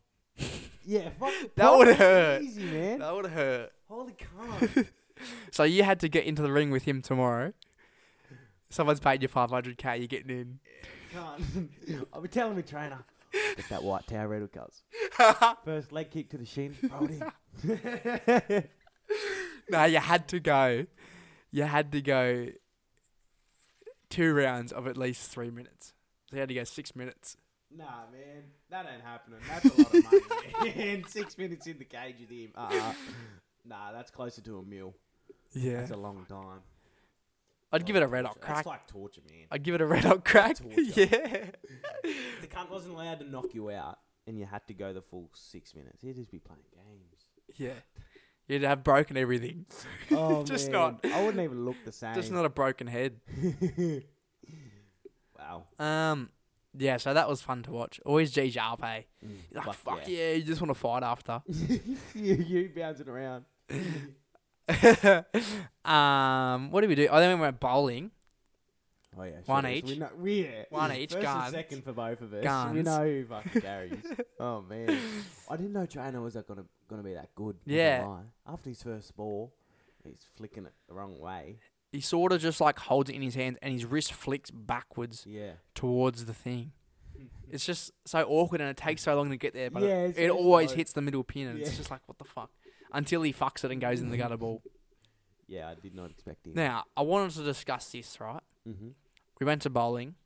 Yeah, 0.85 1.09
fuck. 1.19 1.33
That 1.57 1.77
would 1.77 1.89
fuck, 1.89 1.97
hurt. 1.99 2.43
Easy, 2.43 2.65
man. 2.65 2.99
That 3.01 3.15
would 3.15 3.27
hurt. 3.27 3.73
Holy 3.89 4.13
cunt. 4.39 4.89
So 5.51 5.63
you 5.65 5.83
had 5.83 6.01
to 6.01 6.09
get 6.09 6.25
into 6.25 6.43
the 6.43 6.51
ring 6.53 6.71
with 6.71 6.85
him 6.85 7.03
tomorrow. 7.03 7.53
Someone's 8.71 9.01
paid 9.01 9.23
you 9.23 9.29
500k. 9.29 9.99
You're 9.99 10.07
getting 10.07 10.31
in. 10.31 10.59
Can't. 11.13 11.71
I'll 12.13 12.21
be 12.21 12.29
telling 12.29 12.57
me 12.57 12.63
trainer. 12.63 13.05
Get 13.33 13.69
that 13.69 13.83
white 13.83 14.07
towel 14.07 14.27
ready, 14.27 14.47
cuz. 14.49 14.83
First 15.65 15.93
leg 15.93 16.11
kick 16.11 16.31
to 16.31 16.39
the 16.39 16.45
shin. 16.45 16.75
Throw 16.75 17.07
in. 17.07 18.65
no, 19.71 19.85
you 19.85 19.99
had 19.99 20.29
to 20.29 20.41
go. 20.41 20.87
You 21.51 21.65
had 21.65 21.93
to 21.93 22.01
go 22.01 22.49
two 24.11 24.35
rounds 24.35 24.73
of 24.73 24.87
at 24.87 24.97
least 24.97 25.31
three 25.31 25.51
minutes. 25.51 25.93
So 26.31 26.37
you 26.37 26.41
had 26.41 26.49
to 26.49 26.55
go 26.55 26.65
six 26.65 26.95
minutes. 26.97 27.37
Nah, 27.77 28.05
man. 28.13 28.45
That 28.71 28.87
ain't 28.93 29.03
happening. 29.03 29.41
That's 29.49 29.65
a 29.65 29.83
lot 29.83 29.95
of 29.95 30.05
money, 30.61 30.75
man. 30.77 31.05
Six 31.09 31.37
minutes 31.39 31.67
in 31.67 31.79
the 31.79 31.85
cage 31.85 32.17
with 32.21 32.31
him. 32.31 32.51
Uh, 32.55 32.93
nah, 33.65 33.93
that's 33.93 34.11
closer 34.11 34.41
to 34.43 34.59
a 34.59 34.63
meal. 34.63 34.95
Yeah. 35.53 35.79
That's 35.79 35.91
a 35.93 35.97
long 35.97 36.25
time. 36.29 36.61
I'd 37.73 37.85
give 37.87 37.97
it 37.97 38.03
a 38.03 38.07
red 38.07 38.25
hot 38.25 38.41
crack. 38.41 38.57
That's 38.57 38.67
like 38.67 38.87
torture, 38.87 39.21
man. 39.29 39.47
I'd 39.51 39.63
give 39.65 39.75
it 39.75 39.81
a 39.81 39.87
red 39.87 40.05
hot 40.05 40.25
crack. 40.25 40.59
Torture. 40.59 40.81
yeah. 40.97 41.47
The 42.41 42.47
cunt 42.47 42.71
wasn't 42.71 42.95
allowed 42.95 43.19
to 43.21 43.29
knock 43.29 43.53
you 43.53 43.71
out 43.71 43.99
and 44.27 44.39
you 44.39 44.47
had 44.47 44.67
to 44.69 44.75
go 44.75 44.93
the 44.93 45.03
full 45.03 45.29
six 45.35 45.75
minutes, 45.75 46.03
he'd 46.03 46.17
just 46.17 46.31
be 46.31 46.39
playing 46.39 46.63
games. 46.73 47.27
Yeah. 47.57 47.73
You'd 48.49 48.63
have 48.63 48.85
broken 48.85 49.17
everything. 49.17 49.65
Oh, 50.11 50.45
Just 50.45 50.71
man. 50.71 50.99
not- 51.03 51.07
I 51.13 51.23
wouldn't 51.25 51.43
even 51.43 51.65
look 51.65 51.77
the 51.85 51.93
same. 51.93 52.15
Just 52.15 52.31
not 52.31 52.45
a 52.45 52.51
broken 52.51 52.87
head. 52.87 53.21
Wow. 55.39 55.65
Um, 55.79 56.31
yeah, 56.77 56.97
so 56.97 57.15
that 57.15 57.29
was 57.29 57.41
fun 57.41 57.63
to 57.65 57.71
watch. 57.71 58.01
Always 58.05 58.31
G 58.31 58.51
Sharp. 58.51 58.81
Mm, 58.83 59.05
You're 59.53 59.65
like, 59.65 59.77
fuck 59.77 60.09
yeah. 60.09 60.33
you 60.33 60.43
just 60.43 60.61
want 60.61 60.71
to 60.71 60.75
fight 60.75 61.03
after. 61.03 61.43
you, 61.47 61.99
you 62.15 62.71
bouncing 62.75 63.09
around. 63.09 63.45
um, 65.85 66.71
what 66.71 66.81
did 66.81 66.89
we 66.89 66.95
do? 66.95 67.09
Oh, 67.11 67.21
then 67.21 67.37
we 67.39 67.43
went 67.43 67.61
bowling. 67.61 68.11
Oh 69.17 69.23
yeah, 69.23 69.33
One 69.47 69.65
sure 69.65 69.71
each? 69.73 69.85
We 69.85 69.99
know, 69.99 70.09
we, 70.19 70.45
yeah. 70.45 70.65
One 70.71 70.93
each, 70.93 71.13
First 71.13 71.23
guns. 71.23 71.47
and 71.47 71.55
second 71.55 71.85
for 71.85 71.93
both 71.93 72.21
of 72.21 72.33
us. 72.33 72.39
We 72.41 72.43
Guns. 72.43 72.85
know 72.85 73.05
who 73.05 73.25
fucking 73.27 73.63
carries. 73.63 74.05
oh 74.41 74.63
man, 74.63 74.99
I 75.49 75.57
didn't 75.57 75.73
know 75.73 75.87
Trainer 75.87 76.21
was 76.21 76.35
that 76.35 76.49
gonna 76.49 76.65
gonna 76.89 77.03
be 77.03 77.15
that 77.15 77.35
good. 77.35 77.57
Yeah. 77.65 78.19
After 78.47 78.71
his 78.71 78.83
first 78.83 79.17
ball, 79.17 79.55
he's 80.03 80.27
flicking 80.37 80.67
it 80.67 80.73
the 80.89 80.95
wrong 80.95 81.19
way. 81.21 81.59
He 81.95 82.01
sort 82.01 82.33
of 82.33 82.41
just 82.41 82.61
like 82.61 82.79
holds 82.79 83.09
it 83.09 83.15
in 83.15 83.23
his 83.23 83.37
hands 83.37 83.57
and 83.63 83.73
his 83.73 83.85
wrist 83.85 84.13
flicks 84.13 84.51
backwards 84.51 85.25
Yeah. 85.29 85.53
towards 85.77 86.25
the 86.25 86.35
thing. 86.35 86.73
It's 87.51 87.65
just 87.65 87.93
so 88.05 88.23
awkward 88.29 88.61
and 88.61 88.69
it 88.69 88.77
takes 88.77 89.03
so 89.03 89.15
long 89.15 89.31
to 89.31 89.37
get 89.37 89.55
there, 89.55 89.71
but 89.71 89.85
it- 89.85 89.89
Yeah, 89.89 89.99
it, 90.07 90.15
very 90.17 90.31
always 90.31 90.73
hits 90.73 90.93
the 90.93 91.01
middle 91.03 91.23
pin 91.23 91.47
and 91.47 91.61
it's 91.61 91.77
just 91.77 91.91
like, 91.93 92.01
what 92.09 92.19
the 92.19 92.25
fuck? 92.25 92.51
Until 92.93 93.23
he 93.23 93.33
fucks 93.33 93.63
it 93.65 93.71
and 93.71 93.81
goes 93.81 94.01
in 94.01 94.11
the 94.11 94.17
gutter 94.17 94.37
ball. 94.37 94.61
Yeah, 95.47 95.69
I 95.69 95.75
did 95.75 95.95
not 95.95 96.11
expect 96.11 96.47
him. 96.47 96.55
Now, 96.55 96.85
I 96.97 97.03
wanted 97.03 97.31
to 97.37 97.45
discuss 97.45 97.93
this, 97.93 98.19
right? 98.21 98.43
Mm-hmm. 98.69 98.89
We 99.39 99.47
went 99.47 99.63
to 99.63 99.71
bowling 99.71 100.17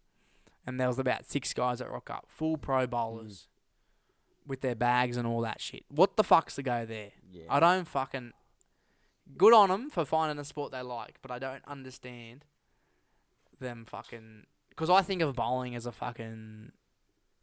and 0.67 0.81
there 0.81 0.89
was 0.89 0.99
about 0.99 1.27
six 1.27 1.53
guys 1.53 1.81
that 1.81 1.91
Rock 1.91 2.09
Up, 2.09 2.25
full 2.29 2.57
pro 2.57 2.87
Mm. 2.87 2.91
bowlers 2.91 3.49
with 4.47 4.63
their 4.63 4.75
bags 4.75 5.19
and 5.19 5.27
all 5.27 5.43
that 5.43 5.61
shit. 5.61 5.85
What 5.91 6.17
the 6.17 6.25
fuck's 6.25 6.55
to 6.55 6.63
go 6.63 6.87
there? 6.87 7.13
Yeah. 7.31 7.45
I 7.51 7.61
don't 7.61 7.87
fucking. 7.87 8.33
Good 9.37 9.53
on 9.53 9.69
them 9.69 9.91
for 9.91 10.05
finding 10.05 10.39
a 10.39 10.45
sport 10.45 10.73
they 10.73 10.83
like, 10.83 11.19
but 11.23 11.31
I 11.31 11.39
don't 11.39 11.63
understand 11.67 12.45
them 13.61 13.85
fucking. 13.85 14.45
Because 14.71 14.91
I 14.91 15.03
think 15.03 15.23
of 15.23 15.35
bowling 15.35 15.75
as 15.75 15.87
a 15.87 15.93
fucking 15.93 16.73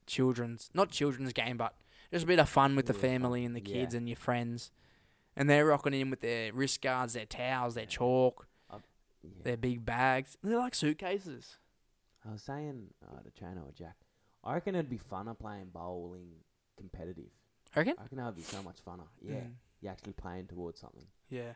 children's, 0.07 0.69
not 0.73 0.89
children's 0.89 1.33
game, 1.33 1.57
but 1.57 1.75
just 2.11 2.23
a 2.23 2.27
bit 2.27 2.39
of 2.39 2.49
fun 2.49 2.75
with 2.75 2.85
the 2.85 2.93
Bit 2.93 2.97
of 2.97 3.01
fun, 3.01 3.21
family 3.21 3.45
and 3.45 3.55
the 3.55 3.61
kids 3.61 3.93
yeah. 3.93 3.97
and 3.97 4.09
your 4.09 4.15
friends. 4.15 4.71
And 5.35 5.49
they're 5.49 5.65
rocking 5.65 5.93
in 5.93 6.09
with 6.09 6.21
their 6.21 6.53
wrist 6.53 6.81
guards, 6.81 7.13
their 7.13 7.25
towels, 7.25 7.75
their 7.75 7.85
chalk, 7.85 8.47
yeah. 8.71 8.79
their 9.43 9.57
big 9.57 9.85
bags. 9.85 10.37
They're 10.41 10.57
like 10.57 10.75
suitcases. 10.75 11.57
I 12.27 12.31
was 12.31 12.41
saying 12.41 12.87
uh, 13.05 13.21
to 13.21 13.29
Trainer 13.31 13.61
or 13.61 13.71
Jack, 13.77 13.97
I 14.43 14.53
reckon 14.53 14.75
it'd 14.75 14.89
be 14.89 14.97
funner 14.99 15.37
playing 15.37 15.69
bowling 15.73 16.29
competitive. 16.77 17.31
I 17.75 17.79
reckon? 17.79 17.95
I 17.97 18.03
reckon 18.03 18.17
that 18.17 18.25
would 18.27 18.35
be 18.35 18.41
so 18.43 18.63
much 18.63 18.77
funner. 18.87 19.07
Yeah. 19.21 19.35
Mm, 19.35 19.51
You're 19.81 19.91
actually 19.91 20.13
playing 20.13 20.47
towards 20.47 20.79
something. 20.79 21.05
yeah. 21.29 21.53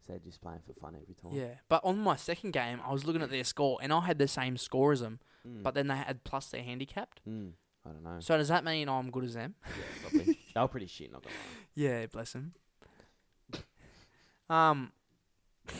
Instead 0.00 0.16
of 0.16 0.24
just 0.24 0.40
playing 0.40 0.60
for 0.66 0.72
fun 0.80 0.94
every 1.00 1.14
time. 1.14 1.32
Yeah. 1.32 1.54
But 1.68 1.84
on 1.84 1.98
my 1.98 2.16
second 2.16 2.52
game, 2.52 2.80
I 2.86 2.92
was 2.92 3.04
looking 3.04 3.22
at 3.22 3.30
their 3.30 3.44
score 3.44 3.78
and 3.82 3.92
I 3.92 4.00
had 4.00 4.18
the 4.18 4.28
same 4.28 4.56
score 4.56 4.92
as 4.92 5.00
them, 5.00 5.20
Mm. 5.46 5.62
but 5.62 5.74
then 5.74 5.86
they 5.88 5.96
had 5.96 6.24
plus 6.24 6.46
their 6.46 6.62
handicapped. 6.62 7.20
Mm. 7.28 7.52
I 7.86 7.90
don't 7.90 8.02
know. 8.02 8.20
So 8.20 8.36
does 8.36 8.48
that 8.48 8.64
mean 8.64 8.88
I'm 8.88 9.10
good 9.10 9.24
as 9.24 9.34
them? 9.34 9.54
yeah, 9.64 9.82
probably. 10.02 10.38
they 10.54 10.60
were 10.60 10.68
pretty 10.68 10.86
shit, 10.86 11.12
not 11.12 11.22
gonna 11.22 11.34
lie. 11.34 11.66
Yeah, 11.74 12.06
bless 12.06 12.34
him. 12.34 12.54
Um, 14.50 14.92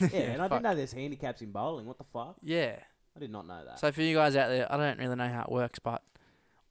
lie. 0.00 0.10
Yeah, 0.12 0.18
and 0.20 0.42
I 0.42 0.48
didn't 0.48 0.62
know 0.62 0.74
there's 0.74 0.92
handicaps 0.92 1.42
in 1.42 1.50
bowling. 1.52 1.86
What 1.86 1.98
the 1.98 2.04
fuck? 2.04 2.36
Yeah. 2.42 2.76
I 3.16 3.20
did 3.20 3.30
not 3.30 3.46
know 3.46 3.64
that. 3.64 3.80
So 3.80 3.90
for 3.90 4.02
you 4.02 4.14
guys 4.14 4.36
out 4.36 4.48
there, 4.48 4.70
I 4.72 4.76
don't 4.76 4.98
really 4.98 5.16
know 5.16 5.28
how 5.28 5.42
it 5.42 5.50
works, 5.50 5.78
but 5.78 6.02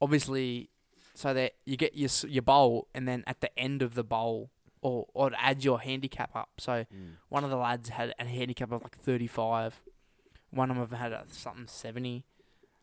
obviously, 0.00 0.70
so 1.14 1.34
that 1.34 1.54
you 1.66 1.76
get 1.76 1.94
your 1.96 2.08
your 2.26 2.42
bowl, 2.42 2.88
and 2.94 3.06
then 3.06 3.24
at 3.26 3.40
the 3.40 3.56
end 3.58 3.82
of 3.82 3.94
the 3.94 4.04
bowl, 4.04 4.50
or 4.80 5.06
or 5.14 5.28
it 5.28 5.34
adds 5.38 5.64
your 5.64 5.80
handicap 5.80 6.34
up. 6.36 6.50
So 6.58 6.84
Mm. 6.92 7.16
one 7.28 7.44
of 7.44 7.50
the 7.50 7.56
lads 7.56 7.88
had 7.90 8.14
a 8.18 8.24
handicap 8.24 8.72
of 8.72 8.82
like 8.82 8.96
thirty 8.98 9.26
five. 9.26 9.80
One 10.50 10.70
of 10.70 10.90
them 10.90 10.98
had 10.98 11.12
a, 11.12 11.24
something 11.28 11.66
seventy. 11.66 12.24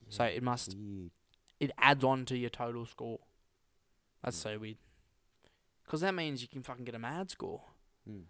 So 0.09 0.23
it 0.25 0.43
must 0.43 0.75
weird. 0.77 1.11
it 1.59 1.71
adds 1.77 2.03
on 2.03 2.25
to 2.25 2.37
your 2.37 2.49
total 2.49 2.85
score. 2.85 3.19
That's 4.23 4.37
Mm. 4.39 4.43
so 4.43 4.59
weird. 4.59 4.77
Because 5.83 6.01
that 6.01 6.13
means 6.15 6.41
you 6.41 6.47
can 6.47 6.63
fucking 6.63 6.85
get 6.85 6.95
a 6.95 6.99
mad 6.99 7.29
score. 7.29 7.61
Mm. 8.09 8.23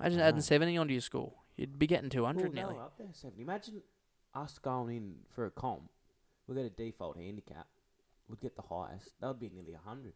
Imagine 0.00 0.20
adding. 0.20 0.40
70 0.40 0.76
onto 0.76 0.92
your 0.92 1.00
score. 1.00 1.32
You'd 1.56 1.78
be 1.78 1.86
getting 1.86 2.08
200 2.10 2.42
Well, 2.44 2.52
nearly. 2.52 2.78
up 2.78 2.96
there, 2.98 3.12
70. 3.12 3.42
Imagine 3.42 3.82
us 4.34 4.58
going 4.58 4.96
in 4.96 5.24
for 5.30 5.46
a 5.46 5.50
comp. 5.50 5.90
We 6.46 6.54
get 6.54 6.64
a 6.64 6.70
default 6.70 7.16
handicap. 7.16 7.66
We'd 8.28 8.40
get 8.40 8.54
the 8.56 8.62
highest. 8.62 9.18
That 9.20 9.26
would 9.28 9.40
be 9.40 9.48
nearly 9.48 9.74
100. 9.74 10.14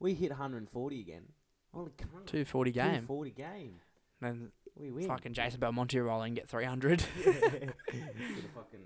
We 0.00 0.14
hit 0.14 0.30
140 0.32 1.00
again. 1.00 1.32
Holy 1.74 1.90
cunt. 1.90 2.26
240 2.26 2.70
game. 2.72 2.84
240 2.84 3.30
game. 3.30 3.74
Then 4.20 4.52
We 4.78 4.90
win. 4.90 5.06
fucking 5.06 5.32
Jason 5.32 5.58
Belmonte 5.60 5.98
roll 5.98 6.22
and 6.22 6.34
get 6.36 6.48
300. 6.48 7.02
Get 7.24 7.34
a 7.34 7.72
fucking 8.54 8.80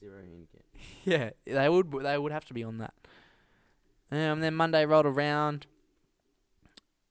zero 0.00 0.18
handicap. 0.20 0.62
yeah, 1.04 1.30
they 1.46 1.68
would 1.68 1.90
they 2.02 2.16
would 2.18 2.32
have 2.32 2.44
to 2.46 2.54
be 2.54 2.62
on 2.64 2.78
that. 2.78 2.94
Um, 4.10 4.40
then 4.40 4.54
Monday 4.54 4.86
rolled 4.86 5.06
around. 5.06 5.66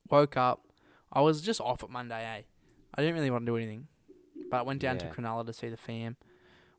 Woke 0.10 0.38
up. 0.38 0.64
I 1.12 1.22
was 1.22 1.42
just 1.42 1.60
off 1.62 1.84
at 1.84 1.90
Monday, 1.90 2.24
eh? 2.24 2.42
I 2.96 3.02
didn't 3.02 3.16
really 3.16 3.30
want 3.32 3.46
to 3.46 3.52
do 3.52 3.58
anything. 3.58 3.88
But 4.50 4.58
I 4.58 4.62
went 4.62 4.82
down 4.82 4.98
to 5.00 5.06
Yeah. 5.06 5.12
Cronulla 5.14 5.46
to 5.46 5.54
see 5.54 5.70
the 5.70 5.78
fam. 5.78 6.16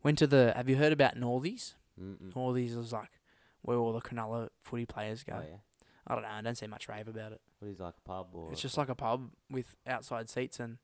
Went 0.02 0.18
to 0.18 0.26
the. 0.26 0.52
Have 0.56 0.68
you 0.68 0.76
heard 0.76 0.92
about 0.92 1.16
Northies? 1.16 1.74
Mm-mm. 2.00 2.32
Northies 2.32 2.76
is 2.78 2.92
like 2.92 3.10
where 3.62 3.76
all 3.76 3.92
the 3.92 4.00
Cronulla 4.00 4.48
footy 4.62 4.86
players 4.86 5.22
go. 5.22 5.34
Oh, 5.36 5.42
yeah. 5.48 5.56
I 6.06 6.14
don't 6.14 6.22
know. 6.22 6.28
I 6.30 6.40
don't 6.40 6.56
see 6.56 6.66
much 6.66 6.88
rave 6.88 7.06
about 7.08 7.32
it. 7.32 7.40
What 7.58 7.68
is 7.70 7.80
like 7.80 7.94
a 7.98 8.08
pub 8.08 8.28
or? 8.32 8.52
It's 8.52 8.60
just 8.62 8.76
like 8.78 8.88
a 8.88 8.94
pub 8.94 9.30
with 9.50 9.76
outside 9.86 10.28
seats, 10.28 10.60
and 10.60 10.78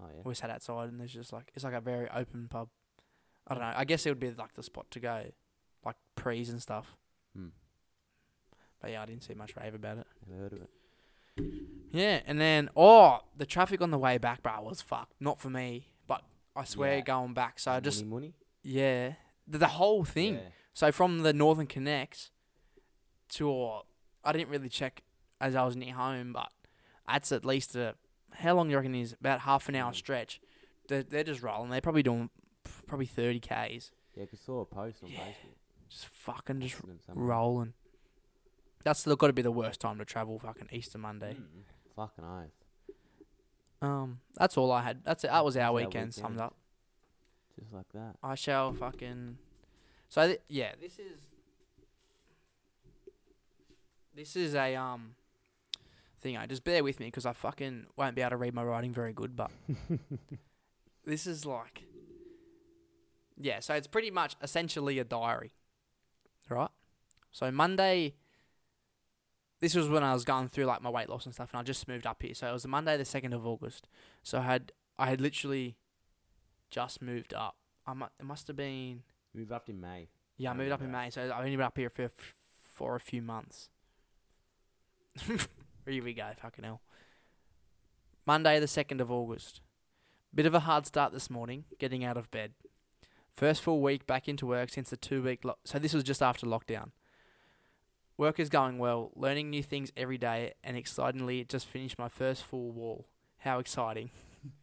Oh, 0.00 0.04
yeah. 0.14 0.22
we 0.24 0.34
sat 0.34 0.50
outside, 0.50 0.88
and 0.88 0.98
there's 1.00 1.12
just 1.12 1.32
like 1.32 1.50
it's 1.54 1.64
like 1.64 1.74
a 1.74 1.80
very 1.80 2.08
open 2.10 2.48
pub. 2.48 2.68
I 3.46 3.54
don't 3.54 3.62
know. 3.62 3.72
I 3.76 3.84
guess 3.84 4.06
it 4.06 4.10
would 4.10 4.20
be 4.20 4.30
like 4.30 4.54
the 4.54 4.62
spot 4.62 4.90
to 4.92 5.00
go, 5.00 5.24
like 5.84 5.96
prees 6.16 6.48
and 6.48 6.60
stuff. 6.62 6.96
Hmm. 7.36 7.48
But 8.80 8.90
yeah, 8.90 9.02
I 9.02 9.06
didn't 9.06 9.22
see 9.22 9.34
much 9.34 9.54
rave 9.56 9.74
about 9.74 9.98
it. 9.98 10.06
Never 10.28 10.42
heard 10.42 10.52
of 10.54 10.58
it. 10.62 10.70
Yeah, 11.92 12.20
and 12.26 12.40
then 12.40 12.70
oh, 12.76 13.20
the 13.36 13.46
traffic 13.46 13.80
on 13.82 13.90
the 13.90 13.98
way 13.98 14.18
back, 14.18 14.42
bro, 14.42 14.62
was 14.62 14.80
fucked. 14.82 15.14
Not 15.20 15.38
for 15.38 15.50
me, 15.50 15.88
but 16.06 16.22
I 16.56 16.64
swear 16.64 16.96
Yeah. 16.96 17.00
going 17.02 17.34
back. 17.34 17.58
So 17.58 17.72
I 17.72 17.80
just 17.80 18.04
Money, 18.04 18.10
money? 18.10 18.34
yeah, 18.62 19.12
the, 19.46 19.58
the 19.58 19.66
whole 19.68 20.04
thing. 20.04 20.34
Yeah. 20.36 20.40
So 20.72 20.90
from 20.90 21.20
the 21.22 21.32
NorthConnex 21.32 22.30
to 23.30 23.80
I 24.24 24.32
didn't 24.32 24.48
really 24.48 24.68
check 24.68 25.02
as 25.44 25.54
I 25.54 25.64
was 25.64 25.76
near 25.76 25.94
home, 25.94 26.32
but 26.32 26.50
that's 27.06 27.30
at 27.32 27.44
least 27.44 27.76
a 27.76 27.94
how 28.32 28.54
long 28.54 28.66
do 28.66 28.72
you 28.72 28.76
reckon 28.78 28.94
it 28.94 29.02
is 29.02 29.12
about 29.12 29.40
half 29.40 29.68
an 29.68 29.76
hour 29.76 29.92
Mm. 29.92 29.96
stretch. 29.96 30.40
They're, 30.88 31.02
they're 31.04 31.24
just 31.24 31.42
rolling. 31.42 31.70
They're 31.70 31.80
probably 31.80 32.02
doing 32.02 32.30
probably 32.86 33.06
thirty 33.06 33.38
k's, 33.40 33.92
Yeah, 34.16 34.24
I 34.24 34.36
saw 34.36 34.60
a 34.62 34.64
post 34.66 35.02
on 35.04 35.10
Yeah. 35.10 35.20
Facebook. 35.20 35.54
just 35.88 36.06
fucking 36.06 36.60
just 36.60 36.76
rolling. 37.08 37.74
That's 38.82 39.04
got 39.06 39.26
to 39.28 39.32
be 39.32 39.42
the 39.42 39.50
worst 39.52 39.80
time 39.80 39.98
to 39.98 40.04
travel. 40.04 40.38
Fucking 40.38 40.68
Easter 40.72 40.98
Monday. 40.98 41.36
Mm. 41.38 41.62
Fucking 41.96 42.24
oath. 42.24 42.50
Um, 43.80 44.20
that's 44.34 44.56
all 44.56 44.72
I 44.72 44.82
had. 44.82 45.04
That's 45.04 45.24
it. 45.24 45.28
That 45.28 45.44
was 45.44 45.56
our 45.56 45.60
That's 45.60 45.68
our 45.68 45.74
weekend 45.74 46.14
summed 46.14 46.40
up. 46.40 46.54
Just 47.58 47.72
like 47.72 47.88
that. 47.94 48.16
I 48.22 48.34
shall 48.34 48.72
fucking. 48.72 49.38
So 50.08 50.26
th- 50.26 50.40
yeah, 50.48 50.72
this 50.80 50.98
is. 50.98 51.20
This 54.14 54.36
is 54.36 54.54
a 54.54 54.74
um. 54.76 55.14
Thing. 56.24 56.36
I 56.38 56.46
just 56.46 56.64
bear 56.64 56.82
with 56.82 56.98
me 57.00 57.06
because 57.06 57.26
I 57.26 57.34
fucking 57.34 57.86
won't 57.96 58.16
be 58.16 58.22
able 58.22 58.30
to 58.30 58.36
read 58.38 58.54
my 58.54 58.64
writing 58.64 58.92
very 58.94 59.12
good, 59.12 59.36
but 59.36 59.50
this 61.04 61.26
is 61.26 61.44
like. 61.44 61.84
Yeah, 63.36 63.60
so 63.60 63.74
it's 63.74 63.86
pretty 63.86 64.10
much 64.10 64.34
essentially 64.40 64.98
a 64.98 65.04
diary, 65.04 65.52
right? 66.48 66.70
So 67.30 67.50
Monday. 67.52 68.14
This 69.60 69.74
was 69.74 69.88
when 69.88 70.02
I 70.02 70.12
was 70.14 70.24
going 70.24 70.48
through 70.48 70.64
like 70.64 70.80
my 70.82 70.90
weight 70.90 71.08
loss 71.10 71.26
and 71.26 71.34
stuff, 71.34 71.50
and 71.52 71.60
I 71.60 71.62
just 71.62 71.86
moved 71.88 72.06
up 72.06 72.22
here. 72.22 72.34
So 72.34 72.48
it 72.48 72.52
was 72.52 72.62
the 72.62 72.68
Monday, 72.68 72.96
the 72.96 73.04
second 73.04 73.32
of 73.34 73.46
August. 73.46 73.86
So 74.22 74.38
I 74.38 74.42
had 74.42 74.72
I 74.98 75.06
had 75.10 75.20
literally 75.20 75.76
just 76.70 77.02
moved 77.02 77.34
up. 77.34 77.56
I 77.86 77.92
mu- 77.94 78.06
it 78.18 78.24
must 78.24 78.46
have 78.48 78.56
been 78.56 79.02
We 79.34 79.40
moved 79.40 79.52
up 79.52 79.68
in 79.68 79.78
May. 79.80 80.08
yeah, 80.38 80.50
I 80.50 80.52
I 80.54 80.56
moved 80.56 80.72
up 80.72 80.80
in 80.82 80.90
May, 80.90 81.10
so 81.10 81.22
I've 81.22 81.38
only 81.38 81.50
been 81.56 81.60
up 81.66 81.76
here 81.76 81.90
for 81.90 82.08
for 82.72 82.94
a 82.96 83.00
few 83.00 83.20
months. 83.20 83.68
here 85.86 86.04
we 86.04 86.14
go, 86.14 86.30
fucking 86.40 86.64
hell. 86.64 86.80
Monday, 88.26 88.58
the 88.58 88.68
second 88.68 89.00
of 89.00 89.10
August. 89.10 89.60
Bit 90.34 90.46
of 90.46 90.54
a 90.54 90.60
hard 90.60 90.86
start 90.86 91.12
this 91.12 91.30
morning, 91.30 91.64
getting 91.78 92.04
out 92.04 92.16
of 92.16 92.30
bed. 92.30 92.52
First 93.32 93.62
full 93.62 93.80
week 93.82 94.06
back 94.06 94.28
into 94.28 94.46
work 94.46 94.70
since 94.70 94.90
the 94.90 94.96
two 94.96 95.22
week 95.22 95.44
lo- 95.44 95.58
so 95.64 95.78
this 95.78 95.92
was 95.92 96.04
just 96.04 96.22
after 96.22 96.46
lockdown. 96.46 96.90
Work 98.16 98.38
is 98.38 98.48
going 98.48 98.78
well, 98.78 99.10
learning 99.16 99.50
new 99.50 99.62
things 99.62 99.92
every 99.96 100.18
day, 100.18 100.54
and 100.62 100.76
excitingly 100.76 101.44
just 101.44 101.66
finished 101.66 101.98
my 101.98 102.08
first 102.08 102.44
full 102.44 102.70
wall. 102.70 103.08
How 103.38 103.58
exciting! 103.58 104.10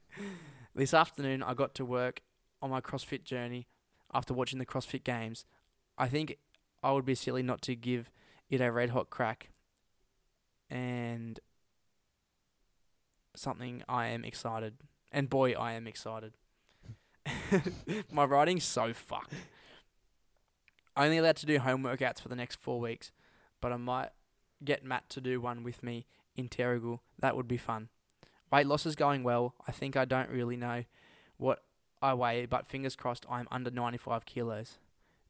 this 0.75 0.93
afternoon, 0.93 1.43
I 1.43 1.53
got 1.53 1.75
to 1.75 1.85
work 1.85 2.21
on 2.61 2.69
my 2.69 2.81
CrossFit 2.81 3.23
journey 3.23 3.67
after 4.13 4.33
watching 4.33 4.59
the 4.59 4.65
CrossFit 4.65 5.03
Games. 5.03 5.45
I 5.97 6.07
think 6.07 6.37
I 6.81 6.93
would 6.93 7.05
be 7.05 7.15
silly 7.15 7.43
not 7.43 7.61
to 7.63 7.75
give 7.75 8.09
it 8.49 8.61
a 8.61 8.71
red 8.71 8.91
hot 8.91 9.09
crack. 9.09 9.49
And 10.71 11.39
something 13.35 13.83
I 13.89 14.07
am 14.07 14.23
excited. 14.23 14.75
And 15.11 15.29
boy, 15.29 15.51
I 15.51 15.73
am 15.73 15.85
excited. 15.85 16.33
My 18.11 18.23
writing's 18.23 18.63
so 18.63 18.93
fucked. 18.93 19.33
only 20.95 21.17
allowed 21.17 21.35
to 21.37 21.45
do 21.45 21.59
home 21.59 21.83
workouts 21.83 22.21
for 22.21 22.29
the 22.29 22.35
next 22.35 22.59
four 22.59 22.79
weeks, 22.79 23.11
but 23.59 23.71
I 23.71 23.77
might 23.77 24.09
get 24.63 24.85
Matt 24.85 25.09
to 25.09 25.21
do 25.21 25.41
one 25.41 25.63
with 25.63 25.83
me 25.83 26.05
in 26.35 26.47
Terrigal. 26.47 26.99
That 27.19 27.35
would 27.35 27.47
be 27.47 27.57
fun. 27.57 27.89
Weight 28.51 28.67
loss 28.67 28.85
is 28.85 28.95
going 28.95 29.23
well. 29.23 29.55
I 29.67 29.71
think 29.71 29.95
I 29.95 30.05
don't 30.05 30.29
really 30.29 30.57
know 30.57 30.83
what 31.37 31.63
I 32.01 32.13
weigh, 32.13 32.45
but 32.45 32.67
fingers 32.67 32.95
crossed 32.95 33.25
I'm 33.29 33.47
under 33.51 33.71
95 33.71 34.25
kilos. 34.25 34.77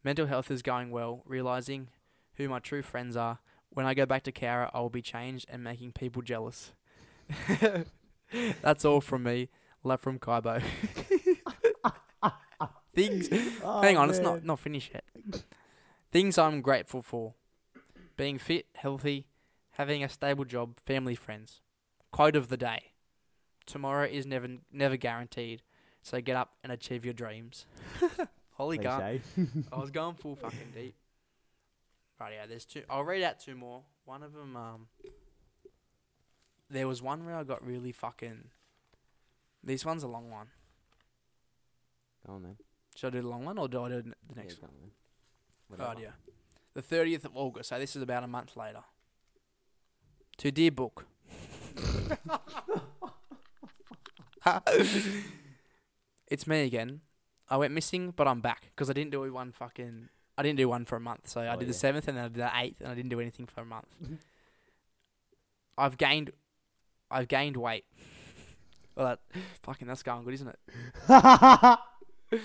Mental 0.03 0.25
health 0.25 0.49
is 0.49 0.61
going 0.61 0.89
well, 0.89 1.21
realizing 1.25 1.89
who 2.35 2.49
my 2.49 2.59
true 2.59 2.81
friends 2.81 3.15
are. 3.15 3.39
When 3.73 3.85
I 3.85 3.93
go 3.93 4.05
back 4.05 4.23
to 4.23 4.31
Cowra, 4.31 4.69
I 4.73 4.79
will 4.79 4.89
be 4.89 5.01
changed 5.01 5.45
and 5.49 5.63
making 5.63 5.93
people 5.93 6.21
jealous. 6.21 6.73
That's 8.61 8.85
all 8.85 9.01
from 9.01 9.23
me. 9.23 9.49
Love 9.83 10.01
from 10.01 10.19
Kybo. 10.19 10.61
Things. 12.93 13.29
Oh, 13.63 13.81
hang 13.81 13.95
on, 13.95 14.09
it's 14.09 14.19
man. 14.19 14.25
not 14.25 14.43
not 14.43 14.59
finished 14.59 14.91
yet. 14.93 15.05
Things 16.11 16.37
I'm 16.37 16.61
grateful 16.61 17.01
for: 17.01 17.35
being 18.17 18.37
fit, 18.37 18.65
healthy, 18.75 19.27
having 19.71 20.03
a 20.03 20.09
stable 20.09 20.45
job, 20.45 20.77
family, 20.85 21.15
friends. 21.15 21.61
Quote 22.11 22.35
of 22.35 22.49
the 22.49 22.57
day: 22.57 22.93
Tomorrow 23.65 24.07
is 24.07 24.25
never 24.25 24.47
never 24.71 24.97
guaranteed, 24.97 25.61
so 26.01 26.19
get 26.21 26.35
up 26.35 26.53
and 26.63 26.71
achieve 26.71 27.05
your 27.05 27.13
dreams. 27.13 27.65
Holy 28.53 28.77
God. 28.77 29.21
I 29.71 29.79
was 29.79 29.91
going 29.91 30.15
full 30.15 30.35
fucking 30.35 30.73
deep. 30.75 30.95
Right, 32.21 32.33
yeah, 32.35 32.45
there's 32.45 32.65
two. 32.65 32.83
I'll 32.87 33.03
read 33.03 33.23
out 33.23 33.39
two 33.39 33.55
more. 33.55 33.81
One 34.05 34.21
of 34.21 34.33
them, 34.33 34.55
um, 34.55 34.89
there 36.69 36.87
was 36.87 37.01
one 37.01 37.25
where 37.25 37.35
I 37.35 37.43
got 37.43 37.65
really 37.65 37.91
fucking. 37.91 38.49
This 39.63 39.83
one's 39.83 40.03
a 40.03 40.07
long 40.07 40.29
one. 40.29 40.49
Go 42.27 42.33
on 42.33 42.43
then. 42.43 42.57
Should 42.95 43.07
I 43.07 43.17
do 43.17 43.23
the 43.23 43.27
long 43.27 43.43
one 43.43 43.57
or 43.57 43.67
do 43.67 43.81
I 43.83 43.89
do 43.89 44.03
the 44.03 44.09
Yeah, 44.09 44.35
next 44.35 44.61
go 44.61 44.67
on 44.67 44.73
then. 44.79 44.91
one? 45.79 45.95
Right, 45.95 45.97
yeah. 46.03 46.11
The 46.75 46.83
30th 46.83 47.25
of 47.25 47.31
August, 47.33 47.69
so 47.69 47.79
this 47.79 47.95
is 47.95 48.03
about 48.03 48.23
a 48.23 48.27
month 48.27 48.55
later. 48.55 48.83
To 50.37 50.51
Dear 50.51 50.69
Book. 50.69 51.07
it's 56.27 56.45
me 56.45 56.65
again. 56.65 57.01
I 57.49 57.57
went 57.57 57.73
missing, 57.73 58.11
but 58.15 58.27
I'm 58.27 58.41
back 58.41 58.65
because 58.75 58.91
I 58.91 58.93
didn't 58.93 59.09
do 59.11 59.33
one 59.33 59.51
fucking. 59.51 60.09
I 60.41 60.43
didn't 60.43 60.57
do 60.57 60.67
one 60.67 60.85
for 60.85 60.95
a 60.95 60.99
month, 60.99 61.27
so 61.29 61.39
I 61.41 61.53
Oh, 61.53 61.59
did 61.59 61.69
the 61.69 61.73
seventh 61.73 62.07
and 62.07 62.17
then 62.17 62.25
I 62.25 62.27
did 62.29 62.37
the 62.37 62.51
eighth, 62.55 62.81
and 62.81 62.89
I 62.91 62.95
didn't 62.95 63.09
do 63.09 63.19
anything 63.19 63.45
for 63.45 63.61
a 63.61 63.65
month. 63.65 63.85
Mm-hmm. 64.03 64.15
I've 65.77 65.97
gained, 65.97 66.31
I've 67.11 67.27
gained 67.27 67.57
weight. 67.57 67.85
well, 68.95 69.05
that 69.07 69.19
fucking 69.61 69.87
that's 69.87 70.01
going 70.03 70.23
good, 70.23 70.33
isn't 70.33 70.47
it? 70.49 70.59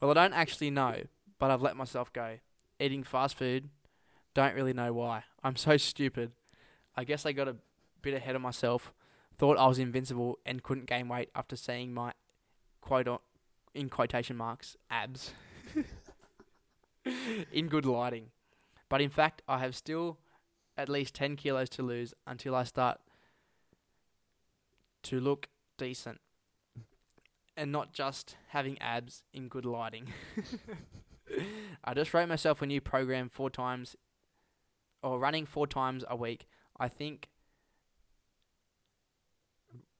Well, 0.00 0.10
I 0.12 0.14
don't 0.14 0.32
actually 0.32 0.70
know, 0.70 1.02
but 1.38 1.50
I've 1.50 1.60
let 1.60 1.76
myself 1.76 2.10
go. 2.12 2.38
Eating 2.78 3.02
fast 3.02 3.36
food, 3.36 3.68
don't 4.32 4.54
really 4.54 4.72
know 4.72 4.92
why. 4.94 5.24
I'm 5.44 5.56
so 5.56 5.76
stupid. 5.76 6.32
I 6.96 7.04
guess 7.04 7.26
I 7.26 7.32
got 7.32 7.48
a 7.48 7.56
bit 8.00 8.14
ahead 8.14 8.34
of 8.34 8.40
myself, 8.40 8.94
thought 9.36 9.58
I 9.58 9.66
was 9.66 9.78
invincible 9.78 10.38
and 10.46 10.62
couldn't 10.62 10.86
gain 10.86 11.08
weight 11.08 11.28
after 11.34 11.54
seeing 11.54 11.92
my 11.92 12.12
quote 12.80 13.08
o- 13.08 13.20
in 13.74 13.90
quotation 13.90 14.36
marks 14.38 14.76
abs 14.90 15.32
in 17.52 17.68
good 17.68 17.86
lighting. 17.86 18.30
But 18.88 19.00
in 19.00 19.10
fact, 19.10 19.42
I 19.48 19.58
have 19.58 19.76
still 19.76 20.18
at 20.76 20.88
least 20.88 21.14
10 21.14 21.36
kilos 21.36 21.68
to 21.70 21.82
lose 21.82 22.14
until 22.26 22.54
I 22.54 22.64
start 22.64 23.00
to 25.04 25.20
look 25.20 25.48
decent 25.78 26.20
and 27.56 27.70
not 27.70 27.92
just 27.92 28.36
having 28.48 28.80
abs 28.80 29.22
in 29.32 29.48
good 29.48 29.64
lighting. 29.64 30.12
I 31.84 31.94
just 31.94 32.12
wrote 32.12 32.28
myself 32.28 32.62
a 32.62 32.66
new 32.66 32.80
program 32.80 33.28
four 33.28 33.50
times, 33.50 33.96
or 35.02 35.18
running 35.18 35.46
four 35.46 35.66
times 35.66 36.04
a 36.08 36.16
week. 36.16 36.46
I 36.78 36.88
think 36.88 37.28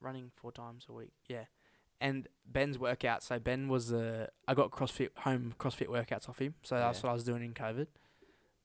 running 0.00 0.30
four 0.34 0.52
times 0.52 0.86
a 0.88 0.92
week, 0.92 1.12
yeah. 1.28 1.44
And 2.00 2.28
Ben's 2.46 2.78
workout. 2.78 3.22
So 3.22 3.38
Ben 3.38 3.68
was 3.68 3.88
the 3.88 4.30
I 4.48 4.54
got 4.54 4.70
CrossFit 4.70 5.10
home 5.18 5.54
CrossFit 5.58 5.88
workouts 5.88 6.28
off 6.28 6.38
him. 6.38 6.54
So 6.62 6.76
that's 6.76 6.98
Yeah. 7.00 7.02
what 7.06 7.10
I 7.10 7.12
was 7.14 7.24
doing 7.24 7.42
in 7.44 7.52
COVID. 7.54 7.86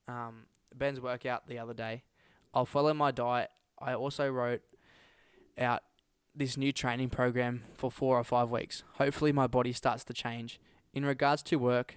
Um, 0.08 0.46
Ben's 0.74 1.00
workout 1.00 1.46
the 1.46 1.58
other 1.58 1.74
day. 1.74 2.02
I'll 2.54 2.66
follow 2.66 2.94
my 2.94 3.10
diet. 3.10 3.50
I 3.78 3.92
also 3.94 4.30
wrote 4.30 4.62
out 5.58 5.82
this 6.34 6.56
new 6.56 6.72
training 6.72 7.10
program 7.10 7.62
for 7.74 7.90
four 7.90 8.18
or 8.18 8.24
five 8.24 8.50
weeks. 8.50 8.82
Hopefully, 8.94 9.32
my 9.32 9.46
body 9.46 9.72
starts 9.72 10.04
to 10.04 10.12
change. 10.14 10.60
In 10.92 11.04
regards 11.04 11.42
to 11.44 11.56
work, 11.56 11.96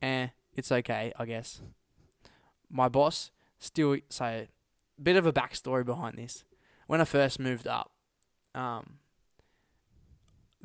eh, 0.00 0.28
it's 0.54 0.72
okay, 0.72 1.12
I 1.18 1.26
guess. 1.26 1.60
My 2.70 2.88
boss 2.88 3.30
still 3.58 3.98
so 4.08 4.46
bit 5.02 5.16
of 5.16 5.26
a 5.26 5.32
backstory 5.32 5.84
behind 5.84 6.16
this. 6.18 6.44
When 6.86 7.00
I 7.00 7.04
first 7.04 7.38
moved 7.38 7.66
up, 7.66 7.92
um, 8.54 8.98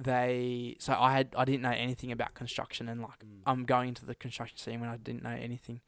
they 0.03 0.75
so 0.79 0.93
I 0.93 1.11
had 1.13 1.33
I 1.37 1.45
didn't 1.45 1.61
know 1.61 1.71
anything 1.71 2.11
about 2.11 2.33
construction 2.33 2.87
and 2.89 3.01
like 3.01 3.19
Mm. 3.23 3.41
I'm 3.45 3.65
going 3.65 3.89
into 3.89 4.05
the 4.05 4.15
construction 4.15 4.57
scene 4.57 4.79
when 4.79 4.89
I 4.89 4.97
didn't 4.97 5.23
know 5.23 5.29
anything. 5.31 5.81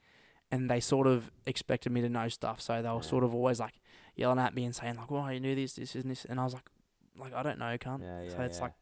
And 0.52 0.70
they 0.70 0.80
sort 0.80 1.08
of 1.08 1.32
expected 1.48 1.92
me 1.92 2.02
to 2.02 2.10
know 2.10 2.28
stuff, 2.30 2.62
so 2.62 2.82
they 2.82 2.90
were 2.90 2.96
Yeah. 2.96 3.02
sort 3.02 3.24
of 3.24 3.34
always 3.34 3.60
like 3.60 3.80
yelling 4.16 4.38
at 4.40 4.54
me 4.54 4.66
and 4.66 4.76
saying 4.76 4.98
like, 4.98 5.10
"Well, 5.10 5.32
you 5.34 5.40
knew 5.40 5.56
this, 5.56 5.74
this, 5.74 5.96
and 5.96 6.12
this," 6.12 6.26
and 6.26 6.40
I 6.40 6.44
was 6.44 6.54
like, 6.54 6.70
"Like 7.18 7.34
I 7.34 7.42
don't 7.42 7.58
know, 7.58 7.76
cunt." 7.78 8.02
Yeah, 8.02 8.22
yeah, 8.22 8.30
so 8.36 8.42
it's 8.44 8.62
like, 8.62 8.74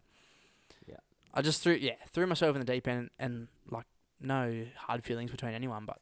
Yeah. 0.85 0.97
I 1.33 1.41
just 1.41 1.61
threw 1.63 1.73
yeah 1.75 1.95
threw 2.11 2.27
myself 2.27 2.55
in 2.55 2.59
the 2.59 2.65
deep 2.73 2.87
end 2.89 3.09
and 3.17 3.47
like 3.69 3.85
no 4.19 4.65
hard 4.75 5.03
feelings 5.05 5.31
between 5.31 5.53
anyone, 5.53 5.85
but 5.85 5.99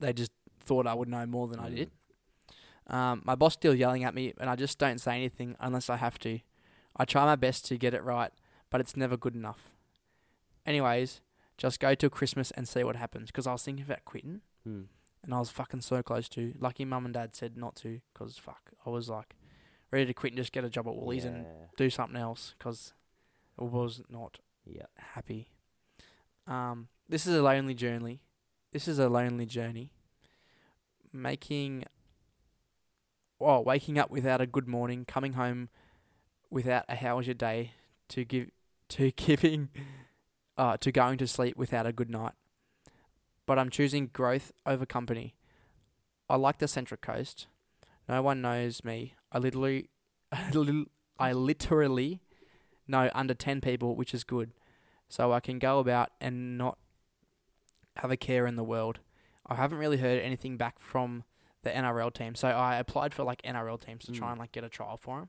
they 0.00 0.12
just 0.14 0.32
thought 0.60 0.86
I 0.86 0.94
would 0.94 1.08
know 1.08 1.26
more 1.26 1.46
than 1.46 1.60
I 1.60 1.68
Mm. 1.68 1.76
did. 1.76 1.90
Um, 2.86 3.22
my 3.24 3.34
boss 3.34 3.54
still 3.54 3.74
yelling 3.74 4.04
at 4.04 4.14
me, 4.14 4.32
and 4.38 4.48
I 4.48 4.56
just 4.56 4.78
don't 4.78 4.98
say 4.98 5.14
anything 5.16 5.56
unless 5.60 5.88
I 5.90 5.96
have 5.96 6.18
to. 6.20 6.40
I 6.96 7.04
try 7.04 7.24
my 7.24 7.36
best 7.36 7.64
to 7.66 7.76
get 7.76 7.94
it 7.94 8.02
right, 8.04 8.32
but 8.70 8.80
it's 8.80 8.96
never 8.96 9.16
good 9.16 9.34
enough. 9.34 9.70
Anyways, 10.66 11.20
just 11.58 11.80
go 11.80 11.94
till 11.94 12.10
Christmas 12.10 12.50
and 12.52 12.68
see 12.68 12.84
what 12.84 12.96
happens. 12.96 13.28
Because 13.30 13.46
I 13.46 13.52
was 13.52 13.62
thinking 13.64 13.84
about 13.84 14.04
quitting, 14.04 14.40
Mm. 14.66 14.86
and 15.22 15.34
I 15.34 15.38
was 15.38 15.50
fucking 15.50 15.82
so 15.82 16.02
close 16.02 16.28
to. 16.30 16.54
Lucky 16.58 16.84
mum 16.84 17.04
and 17.04 17.14
dad 17.14 17.34
said 17.34 17.56
not 17.56 17.74
to, 17.76 18.00
because 18.12 18.38
fuck, 18.38 18.70
I 18.86 18.90
was 18.90 19.08
like 19.08 19.34
ready 19.90 20.06
to 20.06 20.14
quit 20.14 20.32
and 20.32 20.38
just 20.38 20.52
get 20.52 20.64
a 20.64 20.70
job 20.70 20.88
at 20.88 20.96
Woolies 20.96 21.24
and 21.24 21.46
do 21.76 21.90
something 21.90 22.16
else, 22.20 22.54
because 22.58 22.94
I 23.58 23.64
was 23.64 24.02
not 24.08 24.38
Yeah. 24.64 24.86
happy. 24.96 25.48
Um, 26.46 26.88
this 27.08 27.26
is 27.26 27.34
a 27.36 27.42
lonely 27.42 27.74
journey. 27.74 28.20
This 28.72 28.88
is 28.88 28.98
a 28.98 29.08
lonely 29.08 29.46
journey. 29.46 29.92
Making, 31.12 31.84
well, 33.38 33.62
waking 33.62 33.98
up 33.98 34.10
without 34.10 34.40
a 34.40 34.46
good 34.46 34.66
morning, 34.66 35.04
coming 35.04 35.34
home 35.34 35.68
without 36.54 36.84
a 36.88 36.94
how 36.96 37.16
was 37.16 37.26
your 37.26 37.34
day, 37.34 37.72
to 38.10 38.24
give, 38.24 38.50
to 38.90 39.10
giving, 39.16 39.68
uh, 40.56 40.76
to 40.78 40.92
going 40.92 41.18
to 41.18 41.26
sleep 41.26 41.56
without 41.56 41.86
a 41.86 41.92
good 41.92 42.08
night. 42.08 42.32
But 43.46 43.58
I'm 43.58 43.68
choosing 43.68 44.06
growth 44.12 44.52
over 44.64 44.86
company. 44.86 45.34
I 46.30 46.36
like 46.36 46.58
the 46.58 46.68
Central 46.68 46.96
Coast. 46.98 47.46
No 48.08 48.22
one 48.22 48.40
knows 48.40 48.84
me. 48.84 49.14
I 49.32 49.38
literally, 49.38 49.90
I 51.18 51.32
literally 51.32 52.20
know 52.86 53.10
under 53.14 53.34
10 53.34 53.60
people, 53.60 53.96
which 53.96 54.14
is 54.14 54.24
good. 54.24 54.52
So 55.08 55.32
I 55.32 55.40
can 55.40 55.58
go 55.58 55.78
about 55.80 56.10
and 56.20 56.56
not 56.56 56.78
have 57.96 58.10
a 58.10 58.16
care 58.16 58.46
in 58.46 58.56
the 58.56 58.64
world. 58.64 59.00
I 59.46 59.56
haven't 59.56 59.78
really 59.78 59.98
heard 59.98 60.20
anything 60.20 60.56
back 60.56 60.78
from 60.78 61.24
the 61.62 61.70
NRL 61.70 62.12
team. 62.12 62.34
So 62.34 62.48
I 62.48 62.76
applied 62.76 63.12
for 63.12 63.24
like 63.24 63.42
NRL 63.42 63.78
teams 63.84 64.04
to 64.06 64.12
try 64.12 64.28
Mm. 64.28 64.32
and 64.32 64.40
like 64.40 64.52
get 64.52 64.64
a 64.64 64.68
trial 64.68 64.96
for 64.96 65.18
them. 65.20 65.28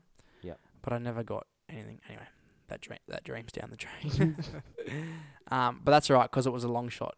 Yep. 0.86 0.90
But 0.90 0.92
I 0.92 0.98
never 0.98 1.22
got 1.22 1.46
anything. 1.68 2.00
Anyway, 2.08 2.26
that 2.68 2.80
dream 2.80 2.98
that 3.08 3.24
dream's 3.24 3.52
down 3.52 3.70
the 3.70 3.76
drain. 3.76 4.36
um, 5.50 5.80
but 5.84 5.90
that's 5.90 6.10
alright 6.10 6.30
because 6.30 6.46
it 6.46 6.52
was 6.52 6.64
a 6.64 6.68
long 6.68 6.88
shot. 6.88 7.16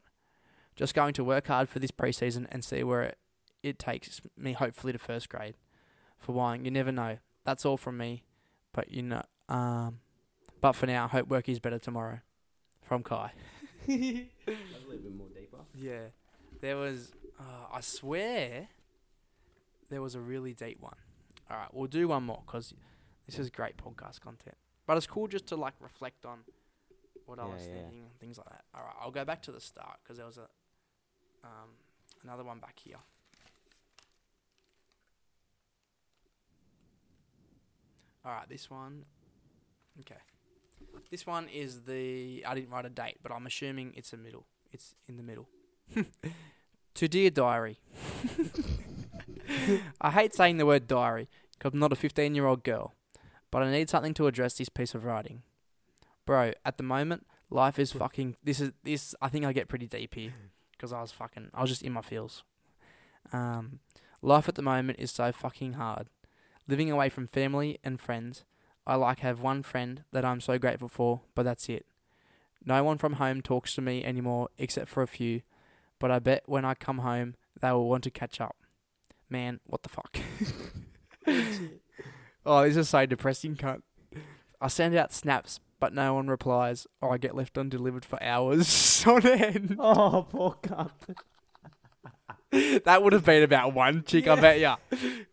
Just 0.76 0.94
going 0.94 1.12
to 1.14 1.24
work 1.24 1.48
hard 1.48 1.68
for 1.68 1.78
this 1.80 1.90
preseason 1.90 2.46
and 2.50 2.64
see 2.64 2.84
where 2.84 3.02
it, 3.02 3.18
it 3.62 3.78
takes 3.78 4.20
me. 4.36 4.52
Hopefully 4.52 4.92
to 4.92 4.98
first 4.98 5.28
grade. 5.28 5.56
For 6.16 6.32
wine, 6.32 6.64
you 6.64 6.70
never 6.70 6.92
know. 6.92 7.18
That's 7.44 7.64
all 7.64 7.76
from 7.76 7.98
me. 7.98 8.24
But 8.72 8.90
you 8.92 9.02
know, 9.02 9.22
um, 9.48 10.00
but 10.60 10.72
for 10.72 10.86
now, 10.86 11.04
I 11.04 11.08
hope 11.08 11.28
work 11.28 11.48
is 11.48 11.58
better 11.58 11.78
tomorrow. 11.78 12.20
From 12.82 13.02
Ky. 13.02 13.16
That's 13.86 13.90
a 14.46 14.88
little 14.88 15.02
bit 15.02 15.16
more 15.16 15.28
deeper. 15.34 15.58
Yeah, 15.74 16.08
there 16.60 16.76
was. 16.76 17.12
Uh, 17.38 17.66
I 17.72 17.80
swear, 17.80 18.68
there 19.90 20.02
was 20.02 20.14
a 20.14 20.20
really 20.20 20.54
deep 20.54 20.80
one. 20.80 20.96
All 21.50 21.56
right, 21.56 21.68
we'll 21.72 21.86
do 21.86 22.08
one 22.08 22.24
more 22.24 22.42
because 22.46 22.74
this 23.28 23.38
is 23.38 23.50
great 23.50 23.76
podcast 23.76 24.20
content. 24.20 24.56
But 24.86 24.96
it's 24.96 25.06
cool 25.06 25.28
just 25.28 25.46
to 25.48 25.56
like 25.56 25.74
reflect 25.80 26.24
on 26.24 26.40
what 27.26 27.38
I 27.38 27.44
Yeah, 27.46 27.52
was 27.52 27.62
yeah. 27.62 27.72
thinking 27.74 28.00
and 28.06 28.18
things 28.18 28.38
like 28.38 28.48
that. 28.48 28.64
All 28.74 28.82
right, 28.82 28.94
I'll 29.00 29.10
go 29.12 29.24
back 29.24 29.42
to 29.42 29.52
the 29.52 29.60
start 29.60 29.98
because 30.02 30.16
there 30.16 30.26
was 30.26 30.38
a 30.38 30.48
um, 31.44 31.70
another 32.24 32.42
one 32.44 32.58
back 32.58 32.78
here. 32.82 32.96
All 38.24 38.32
right, 38.32 38.48
this 38.48 38.70
one. 38.70 39.04
Okay, 40.00 40.20
this 41.10 41.26
one 41.26 41.48
is 41.48 41.82
the. 41.82 42.44
I 42.46 42.54
didn't 42.54 42.70
write 42.70 42.86
a 42.86 42.90
date, 42.90 43.18
but 43.22 43.32
I'm 43.32 43.46
assuming 43.46 43.92
it's 43.96 44.12
a 44.12 44.16
middle. 44.16 44.46
It's 44.72 44.94
in 45.08 45.16
the 45.16 45.22
middle. 45.22 45.48
to 46.94 47.08
dear 47.08 47.30
diary. 47.30 47.78
I 50.00 50.10
hate 50.10 50.34
saying 50.34 50.58
the 50.58 50.66
word 50.66 50.86
diary 50.86 51.28
because 51.52 51.72
I'm 51.72 51.78
not 51.80 51.92
a 51.92 51.96
15 51.96 52.34
year 52.34 52.46
old 52.46 52.62
girl, 52.64 52.94
but 53.50 53.62
I 53.62 53.70
need 53.70 53.88
something 53.88 54.14
to 54.14 54.26
address 54.26 54.54
this 54.54 54.68
piece 54.68 54.94
of 54.94 55.04
writing. 55.04 55.42
Bro, 56.26 56.52
at 56.64 56.76
the 56.76 56.82
moment, 56.82 57.26
life 57.50 57.78
is 57.78 57.92
fucking. 57.92 58.36
This 58.42 58.60
is 58.60 58.72
this. 58.84 59.14
I 59.20 59.28
think 59.28 59.44
I 59.44 59.52
get 59.52 59.68
pretty 59.68 59.86
deep 59.86 60.14
here 60.14 60.32
because 60.72 60.92
I 60.92 61.00
was 61.00 61.12
fucking. 61.12 61.50
I 61.54 61.62
was 61.62 61.70
just 61.70 61.82
in 61.82 61.92
my 61.92 62.02
feels. 62.02 62.44
Um, 63.32 63.80
life 64.22 64.48
at 64.48 64.54
the 64.54 64.62
moment 64.62 64.98
is 65.00 65.10
so 65.10 65.32
fucking 65.32 65.74
hard. 65.74 66.08
Living 66.66 66.90
away 66.90 67.08
from 67.08 67.26
family 67.26 67.78
and 67.82 68.00
friends, 68.00 68.44
I 68.86 68.96
like 68.96 69.20
have 69.20 69.40
one 69.40 69.62
friend 69.62 70.04
that 70.12 70.24
I'm 70.24 70.40
so 70.40 70.58
grateful 70.58 70.88
for, 70.88 71.22
but 71.34 71.44
that's 71.44 71.68
it. 71.68 71.86
No 72.64 72.84
one 72.84 72.98
from 72.98 73.14
home 73.14 73.40
talks 73.40 73.74
to 73.74 73.80
me 73.80 74.04
anymore 74.04 74.48
except 74.58 74.88
for 74.88 75.02
a 75.02 75.06
few, 75.06 75.42
but 75.98 76.10
I 76.10 76.18
bet 76.18 76.42
when 76.46 76.64
I 76.64 76.74
come 76.74 76.98
home 76.98 77.36
they 77.60 77.72
will 77.72 77.88
want 77.88 78.04
to 78.04 78.10
catch 78.10 78.40
up. 78.40 78.56
Man, 79.30 79.60
what 79.64 79.82
the 79.82 79.88
fuck? 79.88 80.18
oh, 82.48 82.62
this 82.64 82.76
is 82.76 82.88
so 82.88 83.06
depressing, 83.06 83.54
cunt. 83.56 83.82
I 84.60 84.68
send 84.68 84.96
out 84.96 85.12
snaps, 85.12 85.60
but 85.78 85.92
no 85.94 86.14
one 86.14 86.26
replies, 86.28 86.86
or 87.00 87.14
I 87.14 87.18
get 87.18 87.36
left 87.36 87.56
undelivered 87.56 88.04
for 88.04 88.20
hours 88.22 89.04
on 89.06 89.24
end. 89.26 89.76
Oh, 89.78 90.26
poor 90.28 90.56
cunt. 90.62 90.90
that 92.84 93.02
would 93.02 93.12
have 93.12 93.24
been 93.24 93.42
about 93.42 93.74
one 93.74 94.02
chick, 94.04 94.26
I 94.26 94.34
Yeah. 94.34 94.40
bet 94.40 94.58
ya. 94.58 94.76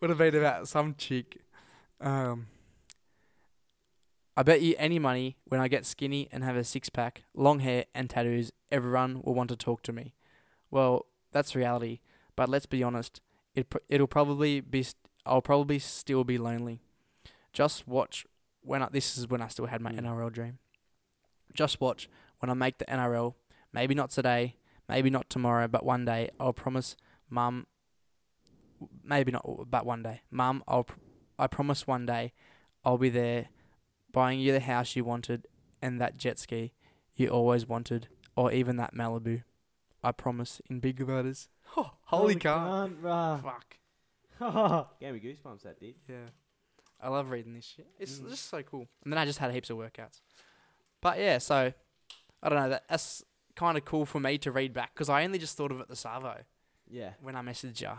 Would 0.01 0.09
have 0.09 0.19
been 0.19 0.35
about 0.35 0.67
some 0.67 0.95
chick. 0.95 1.39
Um, 2.01 2.47
I 4.37 4.43
bet 4.43 4.61
you 4.61 4.75
any 4.77 4.99
money 4.99 5.37
when 5.45 5.61
I 5.61 5.67
get 5.69 5.85
skinny 5.85 6.27
and 6.31 6.43
have 6.43 6.57
a 6.57 6.63
six 6.65 6.89
pack, 6.89 7.23
long 7.33 7.59
hair, 7.61 7.85
and 7.95 8.09
tattoos, 8.09 8.51
everyone 8.69 9.21
will 9.23 9.33
want 9.33 9.49
to 9.49 9.55
talk 9.55 9.81
to 9.83 9.93
me. 9.93 10.13
Well, 10.69 11.05
that's 11.31 11.55
reality, 11.55 12.01
but 12.35 12.49
let's 12.49 12.65
be 12.65 12.83
honest. 12.83 13.21
It 13.55 13.69
pr- 13.69 13.77
it'll 13.87 14.07
probably 14.07 14.59
be. 14.59 14.83
St- 14.83 14.97
I'll 15.25 15.41
probably 15.41 15.79
still 15.79 16.23
be 16.25 16.37
lonely. 16.37 16.81
Just 17.55 17.87
watch 17.87 18.25
when 18.61 18.83
I, 18.83 18.89
this 18.91 19.17
is 19.17 19.27
when 19.29 19.41
I 19.41 19.47
still 19.47 19.65
had 19.67 19.79
my 19.81 19.91
Mm. 19.91 20.01
NRL 20.01 20.31
dream. 20.31 20.59
Just 21.53 21.79
watch 21.79 22.09
when 22.39 22.49
I 22.49 22.53
make 22.53 22.77
the 22.79 22.85
NRL. 22.85 23.33
Maybe 23.71 23.95
not 23.95 24.09
today, 24.11 24.57
maybe 24.89 25.09
not 25.09 25.29
tomorrow, 25.29 25.67
but 25.67 25.85
one 25.85 26.03
day 26.05 26.29
I'll 26.39 26.53
promise 26.53 26.95
mum 27.29 27.65
maybe 29.03 29.31
not 29.31 29.45
but 29.71 29.85
one 29.85 30.03
day. 30.03 30.21
Mum, 30.29 30.63
I'll 30.67 30.83
pr- 30.83 30.99
I 31.39 31.47
promise 31.47 31.87
one 31.87 32.05
day 32.05 32.33
I'll 32.83 32.97
be 32.97 33.09
there 33.09 33.47
buying 34.11 34.39
you 34.39 34.51
the 34.51 34.59
house 34.59 34.95
you 34.97 35.03
wanted 35.05 35.47
and 35.81 35.99
that 36.01 36.17
jet 36.17 36.37
ski 36.39 36.73
you 37.15 37.29
always 37.29 37.65
wanted 37.67 38.09
or 38.35 38.51
even 38.51 38.75
that 38.77 38.93
Malibu. 38.93 39.43
I 40.03 40.11
promise 40.11 40.61
in 40.69 40.79
big 40.81 40.99
letters. 41.01 41.47
Oh, 41.77 41.91
holy 42.03 42.35
cow. 42.35 42.87
cunt, 42.87 43.01
bruh. 43.01 43.41
Fuck. 43.43 44.89
Gave 45.01 45.13
me 45.15 45.19
goosebumps, 45.19 45.63
that 45.63 45.79
did. 45.79 45.95
Yeah. 46.07 46.29
I 47.01 47.09
love 47.09 47.29
reading 47.29 47.53
this 47.53 47.65
shit. 47.65 47.87
It's 47.99 48.19
Mm. 48.19 48.29
just 48.29 48.49
so 48.49 48.63
cool. 48.63 48.87
And 49.03 49.11
then 49.13 49.17
I 49.17 49.25
just 49.25 49.39
had 49.39 49.51
heaps 49.51 49.69
of 49.69 49.77
workouts. 49.77 50.21
But 51.01 51.19
yeah, 51.19 51.37
so 51.37 51.73
I 52.41 52.49
don't 52.49 52.57
know. 52.59 52.69
That, 52.69 52.87
that's 52.87 53.23
kind 53.55 53.77
of 53.77 53.85
cool 53.85 54.05
for 54.05 54.19
me 54.19 54.37
to 54.39 54.51
read 54.51 54.73
back 54.73 54.93
because 54.93 55.09
I 55.09 55.23
only 55.23 55.39
just 55.39 55.55
thought 55.57 55.71
of 55.71 55.79
it 55.79 55.87
the 55.87 55.95
Savo 55.95 56.43
Yeah. 56.89 57.13
when 57.21 57.35
I 57.35 57.41
messaged 57.41 57.81
you. 57.81 57.91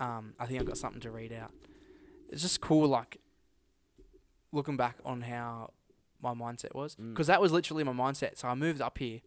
Um, 0.00 0.34
I 0.38 0.46
think 0.46 0.60
I've 0.60 0.66
got 0.66 0.76
something 0.78 1.00
to 1.02 1.10
read 1.10 1.32
out. 1.32 1.52
It's 2.30 2.42
just 2.42 2.60
cool, 2.60 2.88
like 2.88 3.18
looking 4.52 4.76
back 4.76 4.96
on 5.04 5.22
how 5.22 5.72
my 6.20 6.32
mindset 6.32 6.74
was 6.74 6.96
Mm. 6.96 7.10
because 7.12 7.26
that 7.26 7.40
was 7.40 7.52
literally 7.52 7.84
my 7.84 7.92
mindset. 7.92 8.38
So 8.38 8.48
I 8.48 8.54
moved 8.54 8.80
up 8.80 8.98
here, 8.98 9.20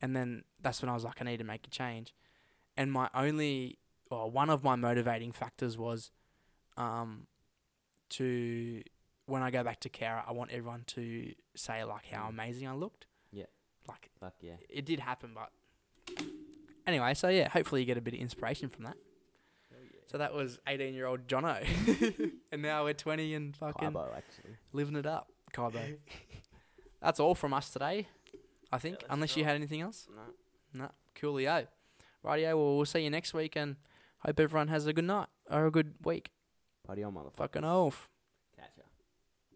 and 0.00 0.14
then 0.14 0.44
that's 0.60 0.80
when 0.82 0.88
I 0.88 0.94
was 0.94 1.04
like, 1.04 1.20
I 1.20 1.24
need 1.24 1.38
to 1.38 1.44
make 1.44 1.66
a 1.66 1.70
change. 1.70 2.14
And 2.76 2.92
my 2.92 3.10
only, 3.14 3.78
or 4.10 4.30
one 4.30 4.50
of 4.50 4.62
my 4.62 4.76
motivating 4.76 5.32
factors 5.32 5.76
was, 5.76 6.10
um, 6.76 7.26
to 8.10 8.82
when 9.26 9.42
I 9.42 9.50
go 9.50 9.62
back 9.62 9.80
to 9.80 9.88
Cowra, 9.88 10.22
I 10.26 10.32
want 10.32 10.50
everyone 10.50 10.84
to 10.88 11.32
say 11.54 11.84
like 11.84 12.06
how 12.06 12.24
Mm. 12.26 12.30
amazing 12.30 12.68
I 12.68 12.72
looked. 12.74 13.06
Yeah. 13.30 13.44
Like 13.86 14.10
Fuck 14.20 14.34
yeah. 14.40 14.56
it 14.68 14.84
did 14.86 15.00
happen, 15.00 15.32
but 15.34 15.50
anyway, 16.86 17.14
so 17.14 17.28
yeah, 17.28 17.48
hopefully 17.48 17.82
you 17.82 17.86
get 17.86 17.98
a 17.98 18.00
bit 18.00 18.14
of 18.14 18.20
inspiration 18.20 18.68
from 18.68 18.84
that. 18.84 18.96
So 20.06 20.16
that 20.16 20.32
was 20.32 20.58
18 20.66 20.94
year 20.94 21.04
old 21.06 21.26
Jono. 21.26 21.62
and 22.52 22.62
now 22.62 22.84
we're 22.84 22.94
20 22.94 23.34
and 23.34 23.54
fucking 23.56 23.90
Kybo, 23.90 24.08
actually. 24.16 24.56
living 24.72 24.96
it 24.96 25.04
up. 25.06 25.30
Kybo. 25.52 25.96
That's 27.02 27.20
all 27.20 27.34
from 27.34 27.52
us 27.52 27.70
today, 27.70 28.08
I 28.72 28.78
think, 28.78 29.00
that's 29.00 29.12
unless 29.12 29.36
you 29.36 29.44
had 29.44 29.54
anything 29.54 29.82
else. 29.82 30.08
No. 30.74 30.82
No, 30.84 30.90
coolio. 31.14 31.66
Rightio, 32.24 32.56
well, 32.56 32.76
we'll 32.76 32.84
see 32.86 33.00
you 33.04 33.10
next 33.10 33.32
week 33.34 33.54
and 33.54 33.76
hope 34.20 34.40
everyone 34.40 34.68
has 34.68 34.86
a 34.86 34.92
good 34.92 35.04
night 35.04 35.28
or 35.50 35.66
a 35.66 35.70
good 35.70 35.94
week. 36.02 36.30
Party 36.88 37.04
on, 37.04 37.12
motherfucker. 37.12 37.36
Fucking 37.36 37.64
off. 37.64 38.08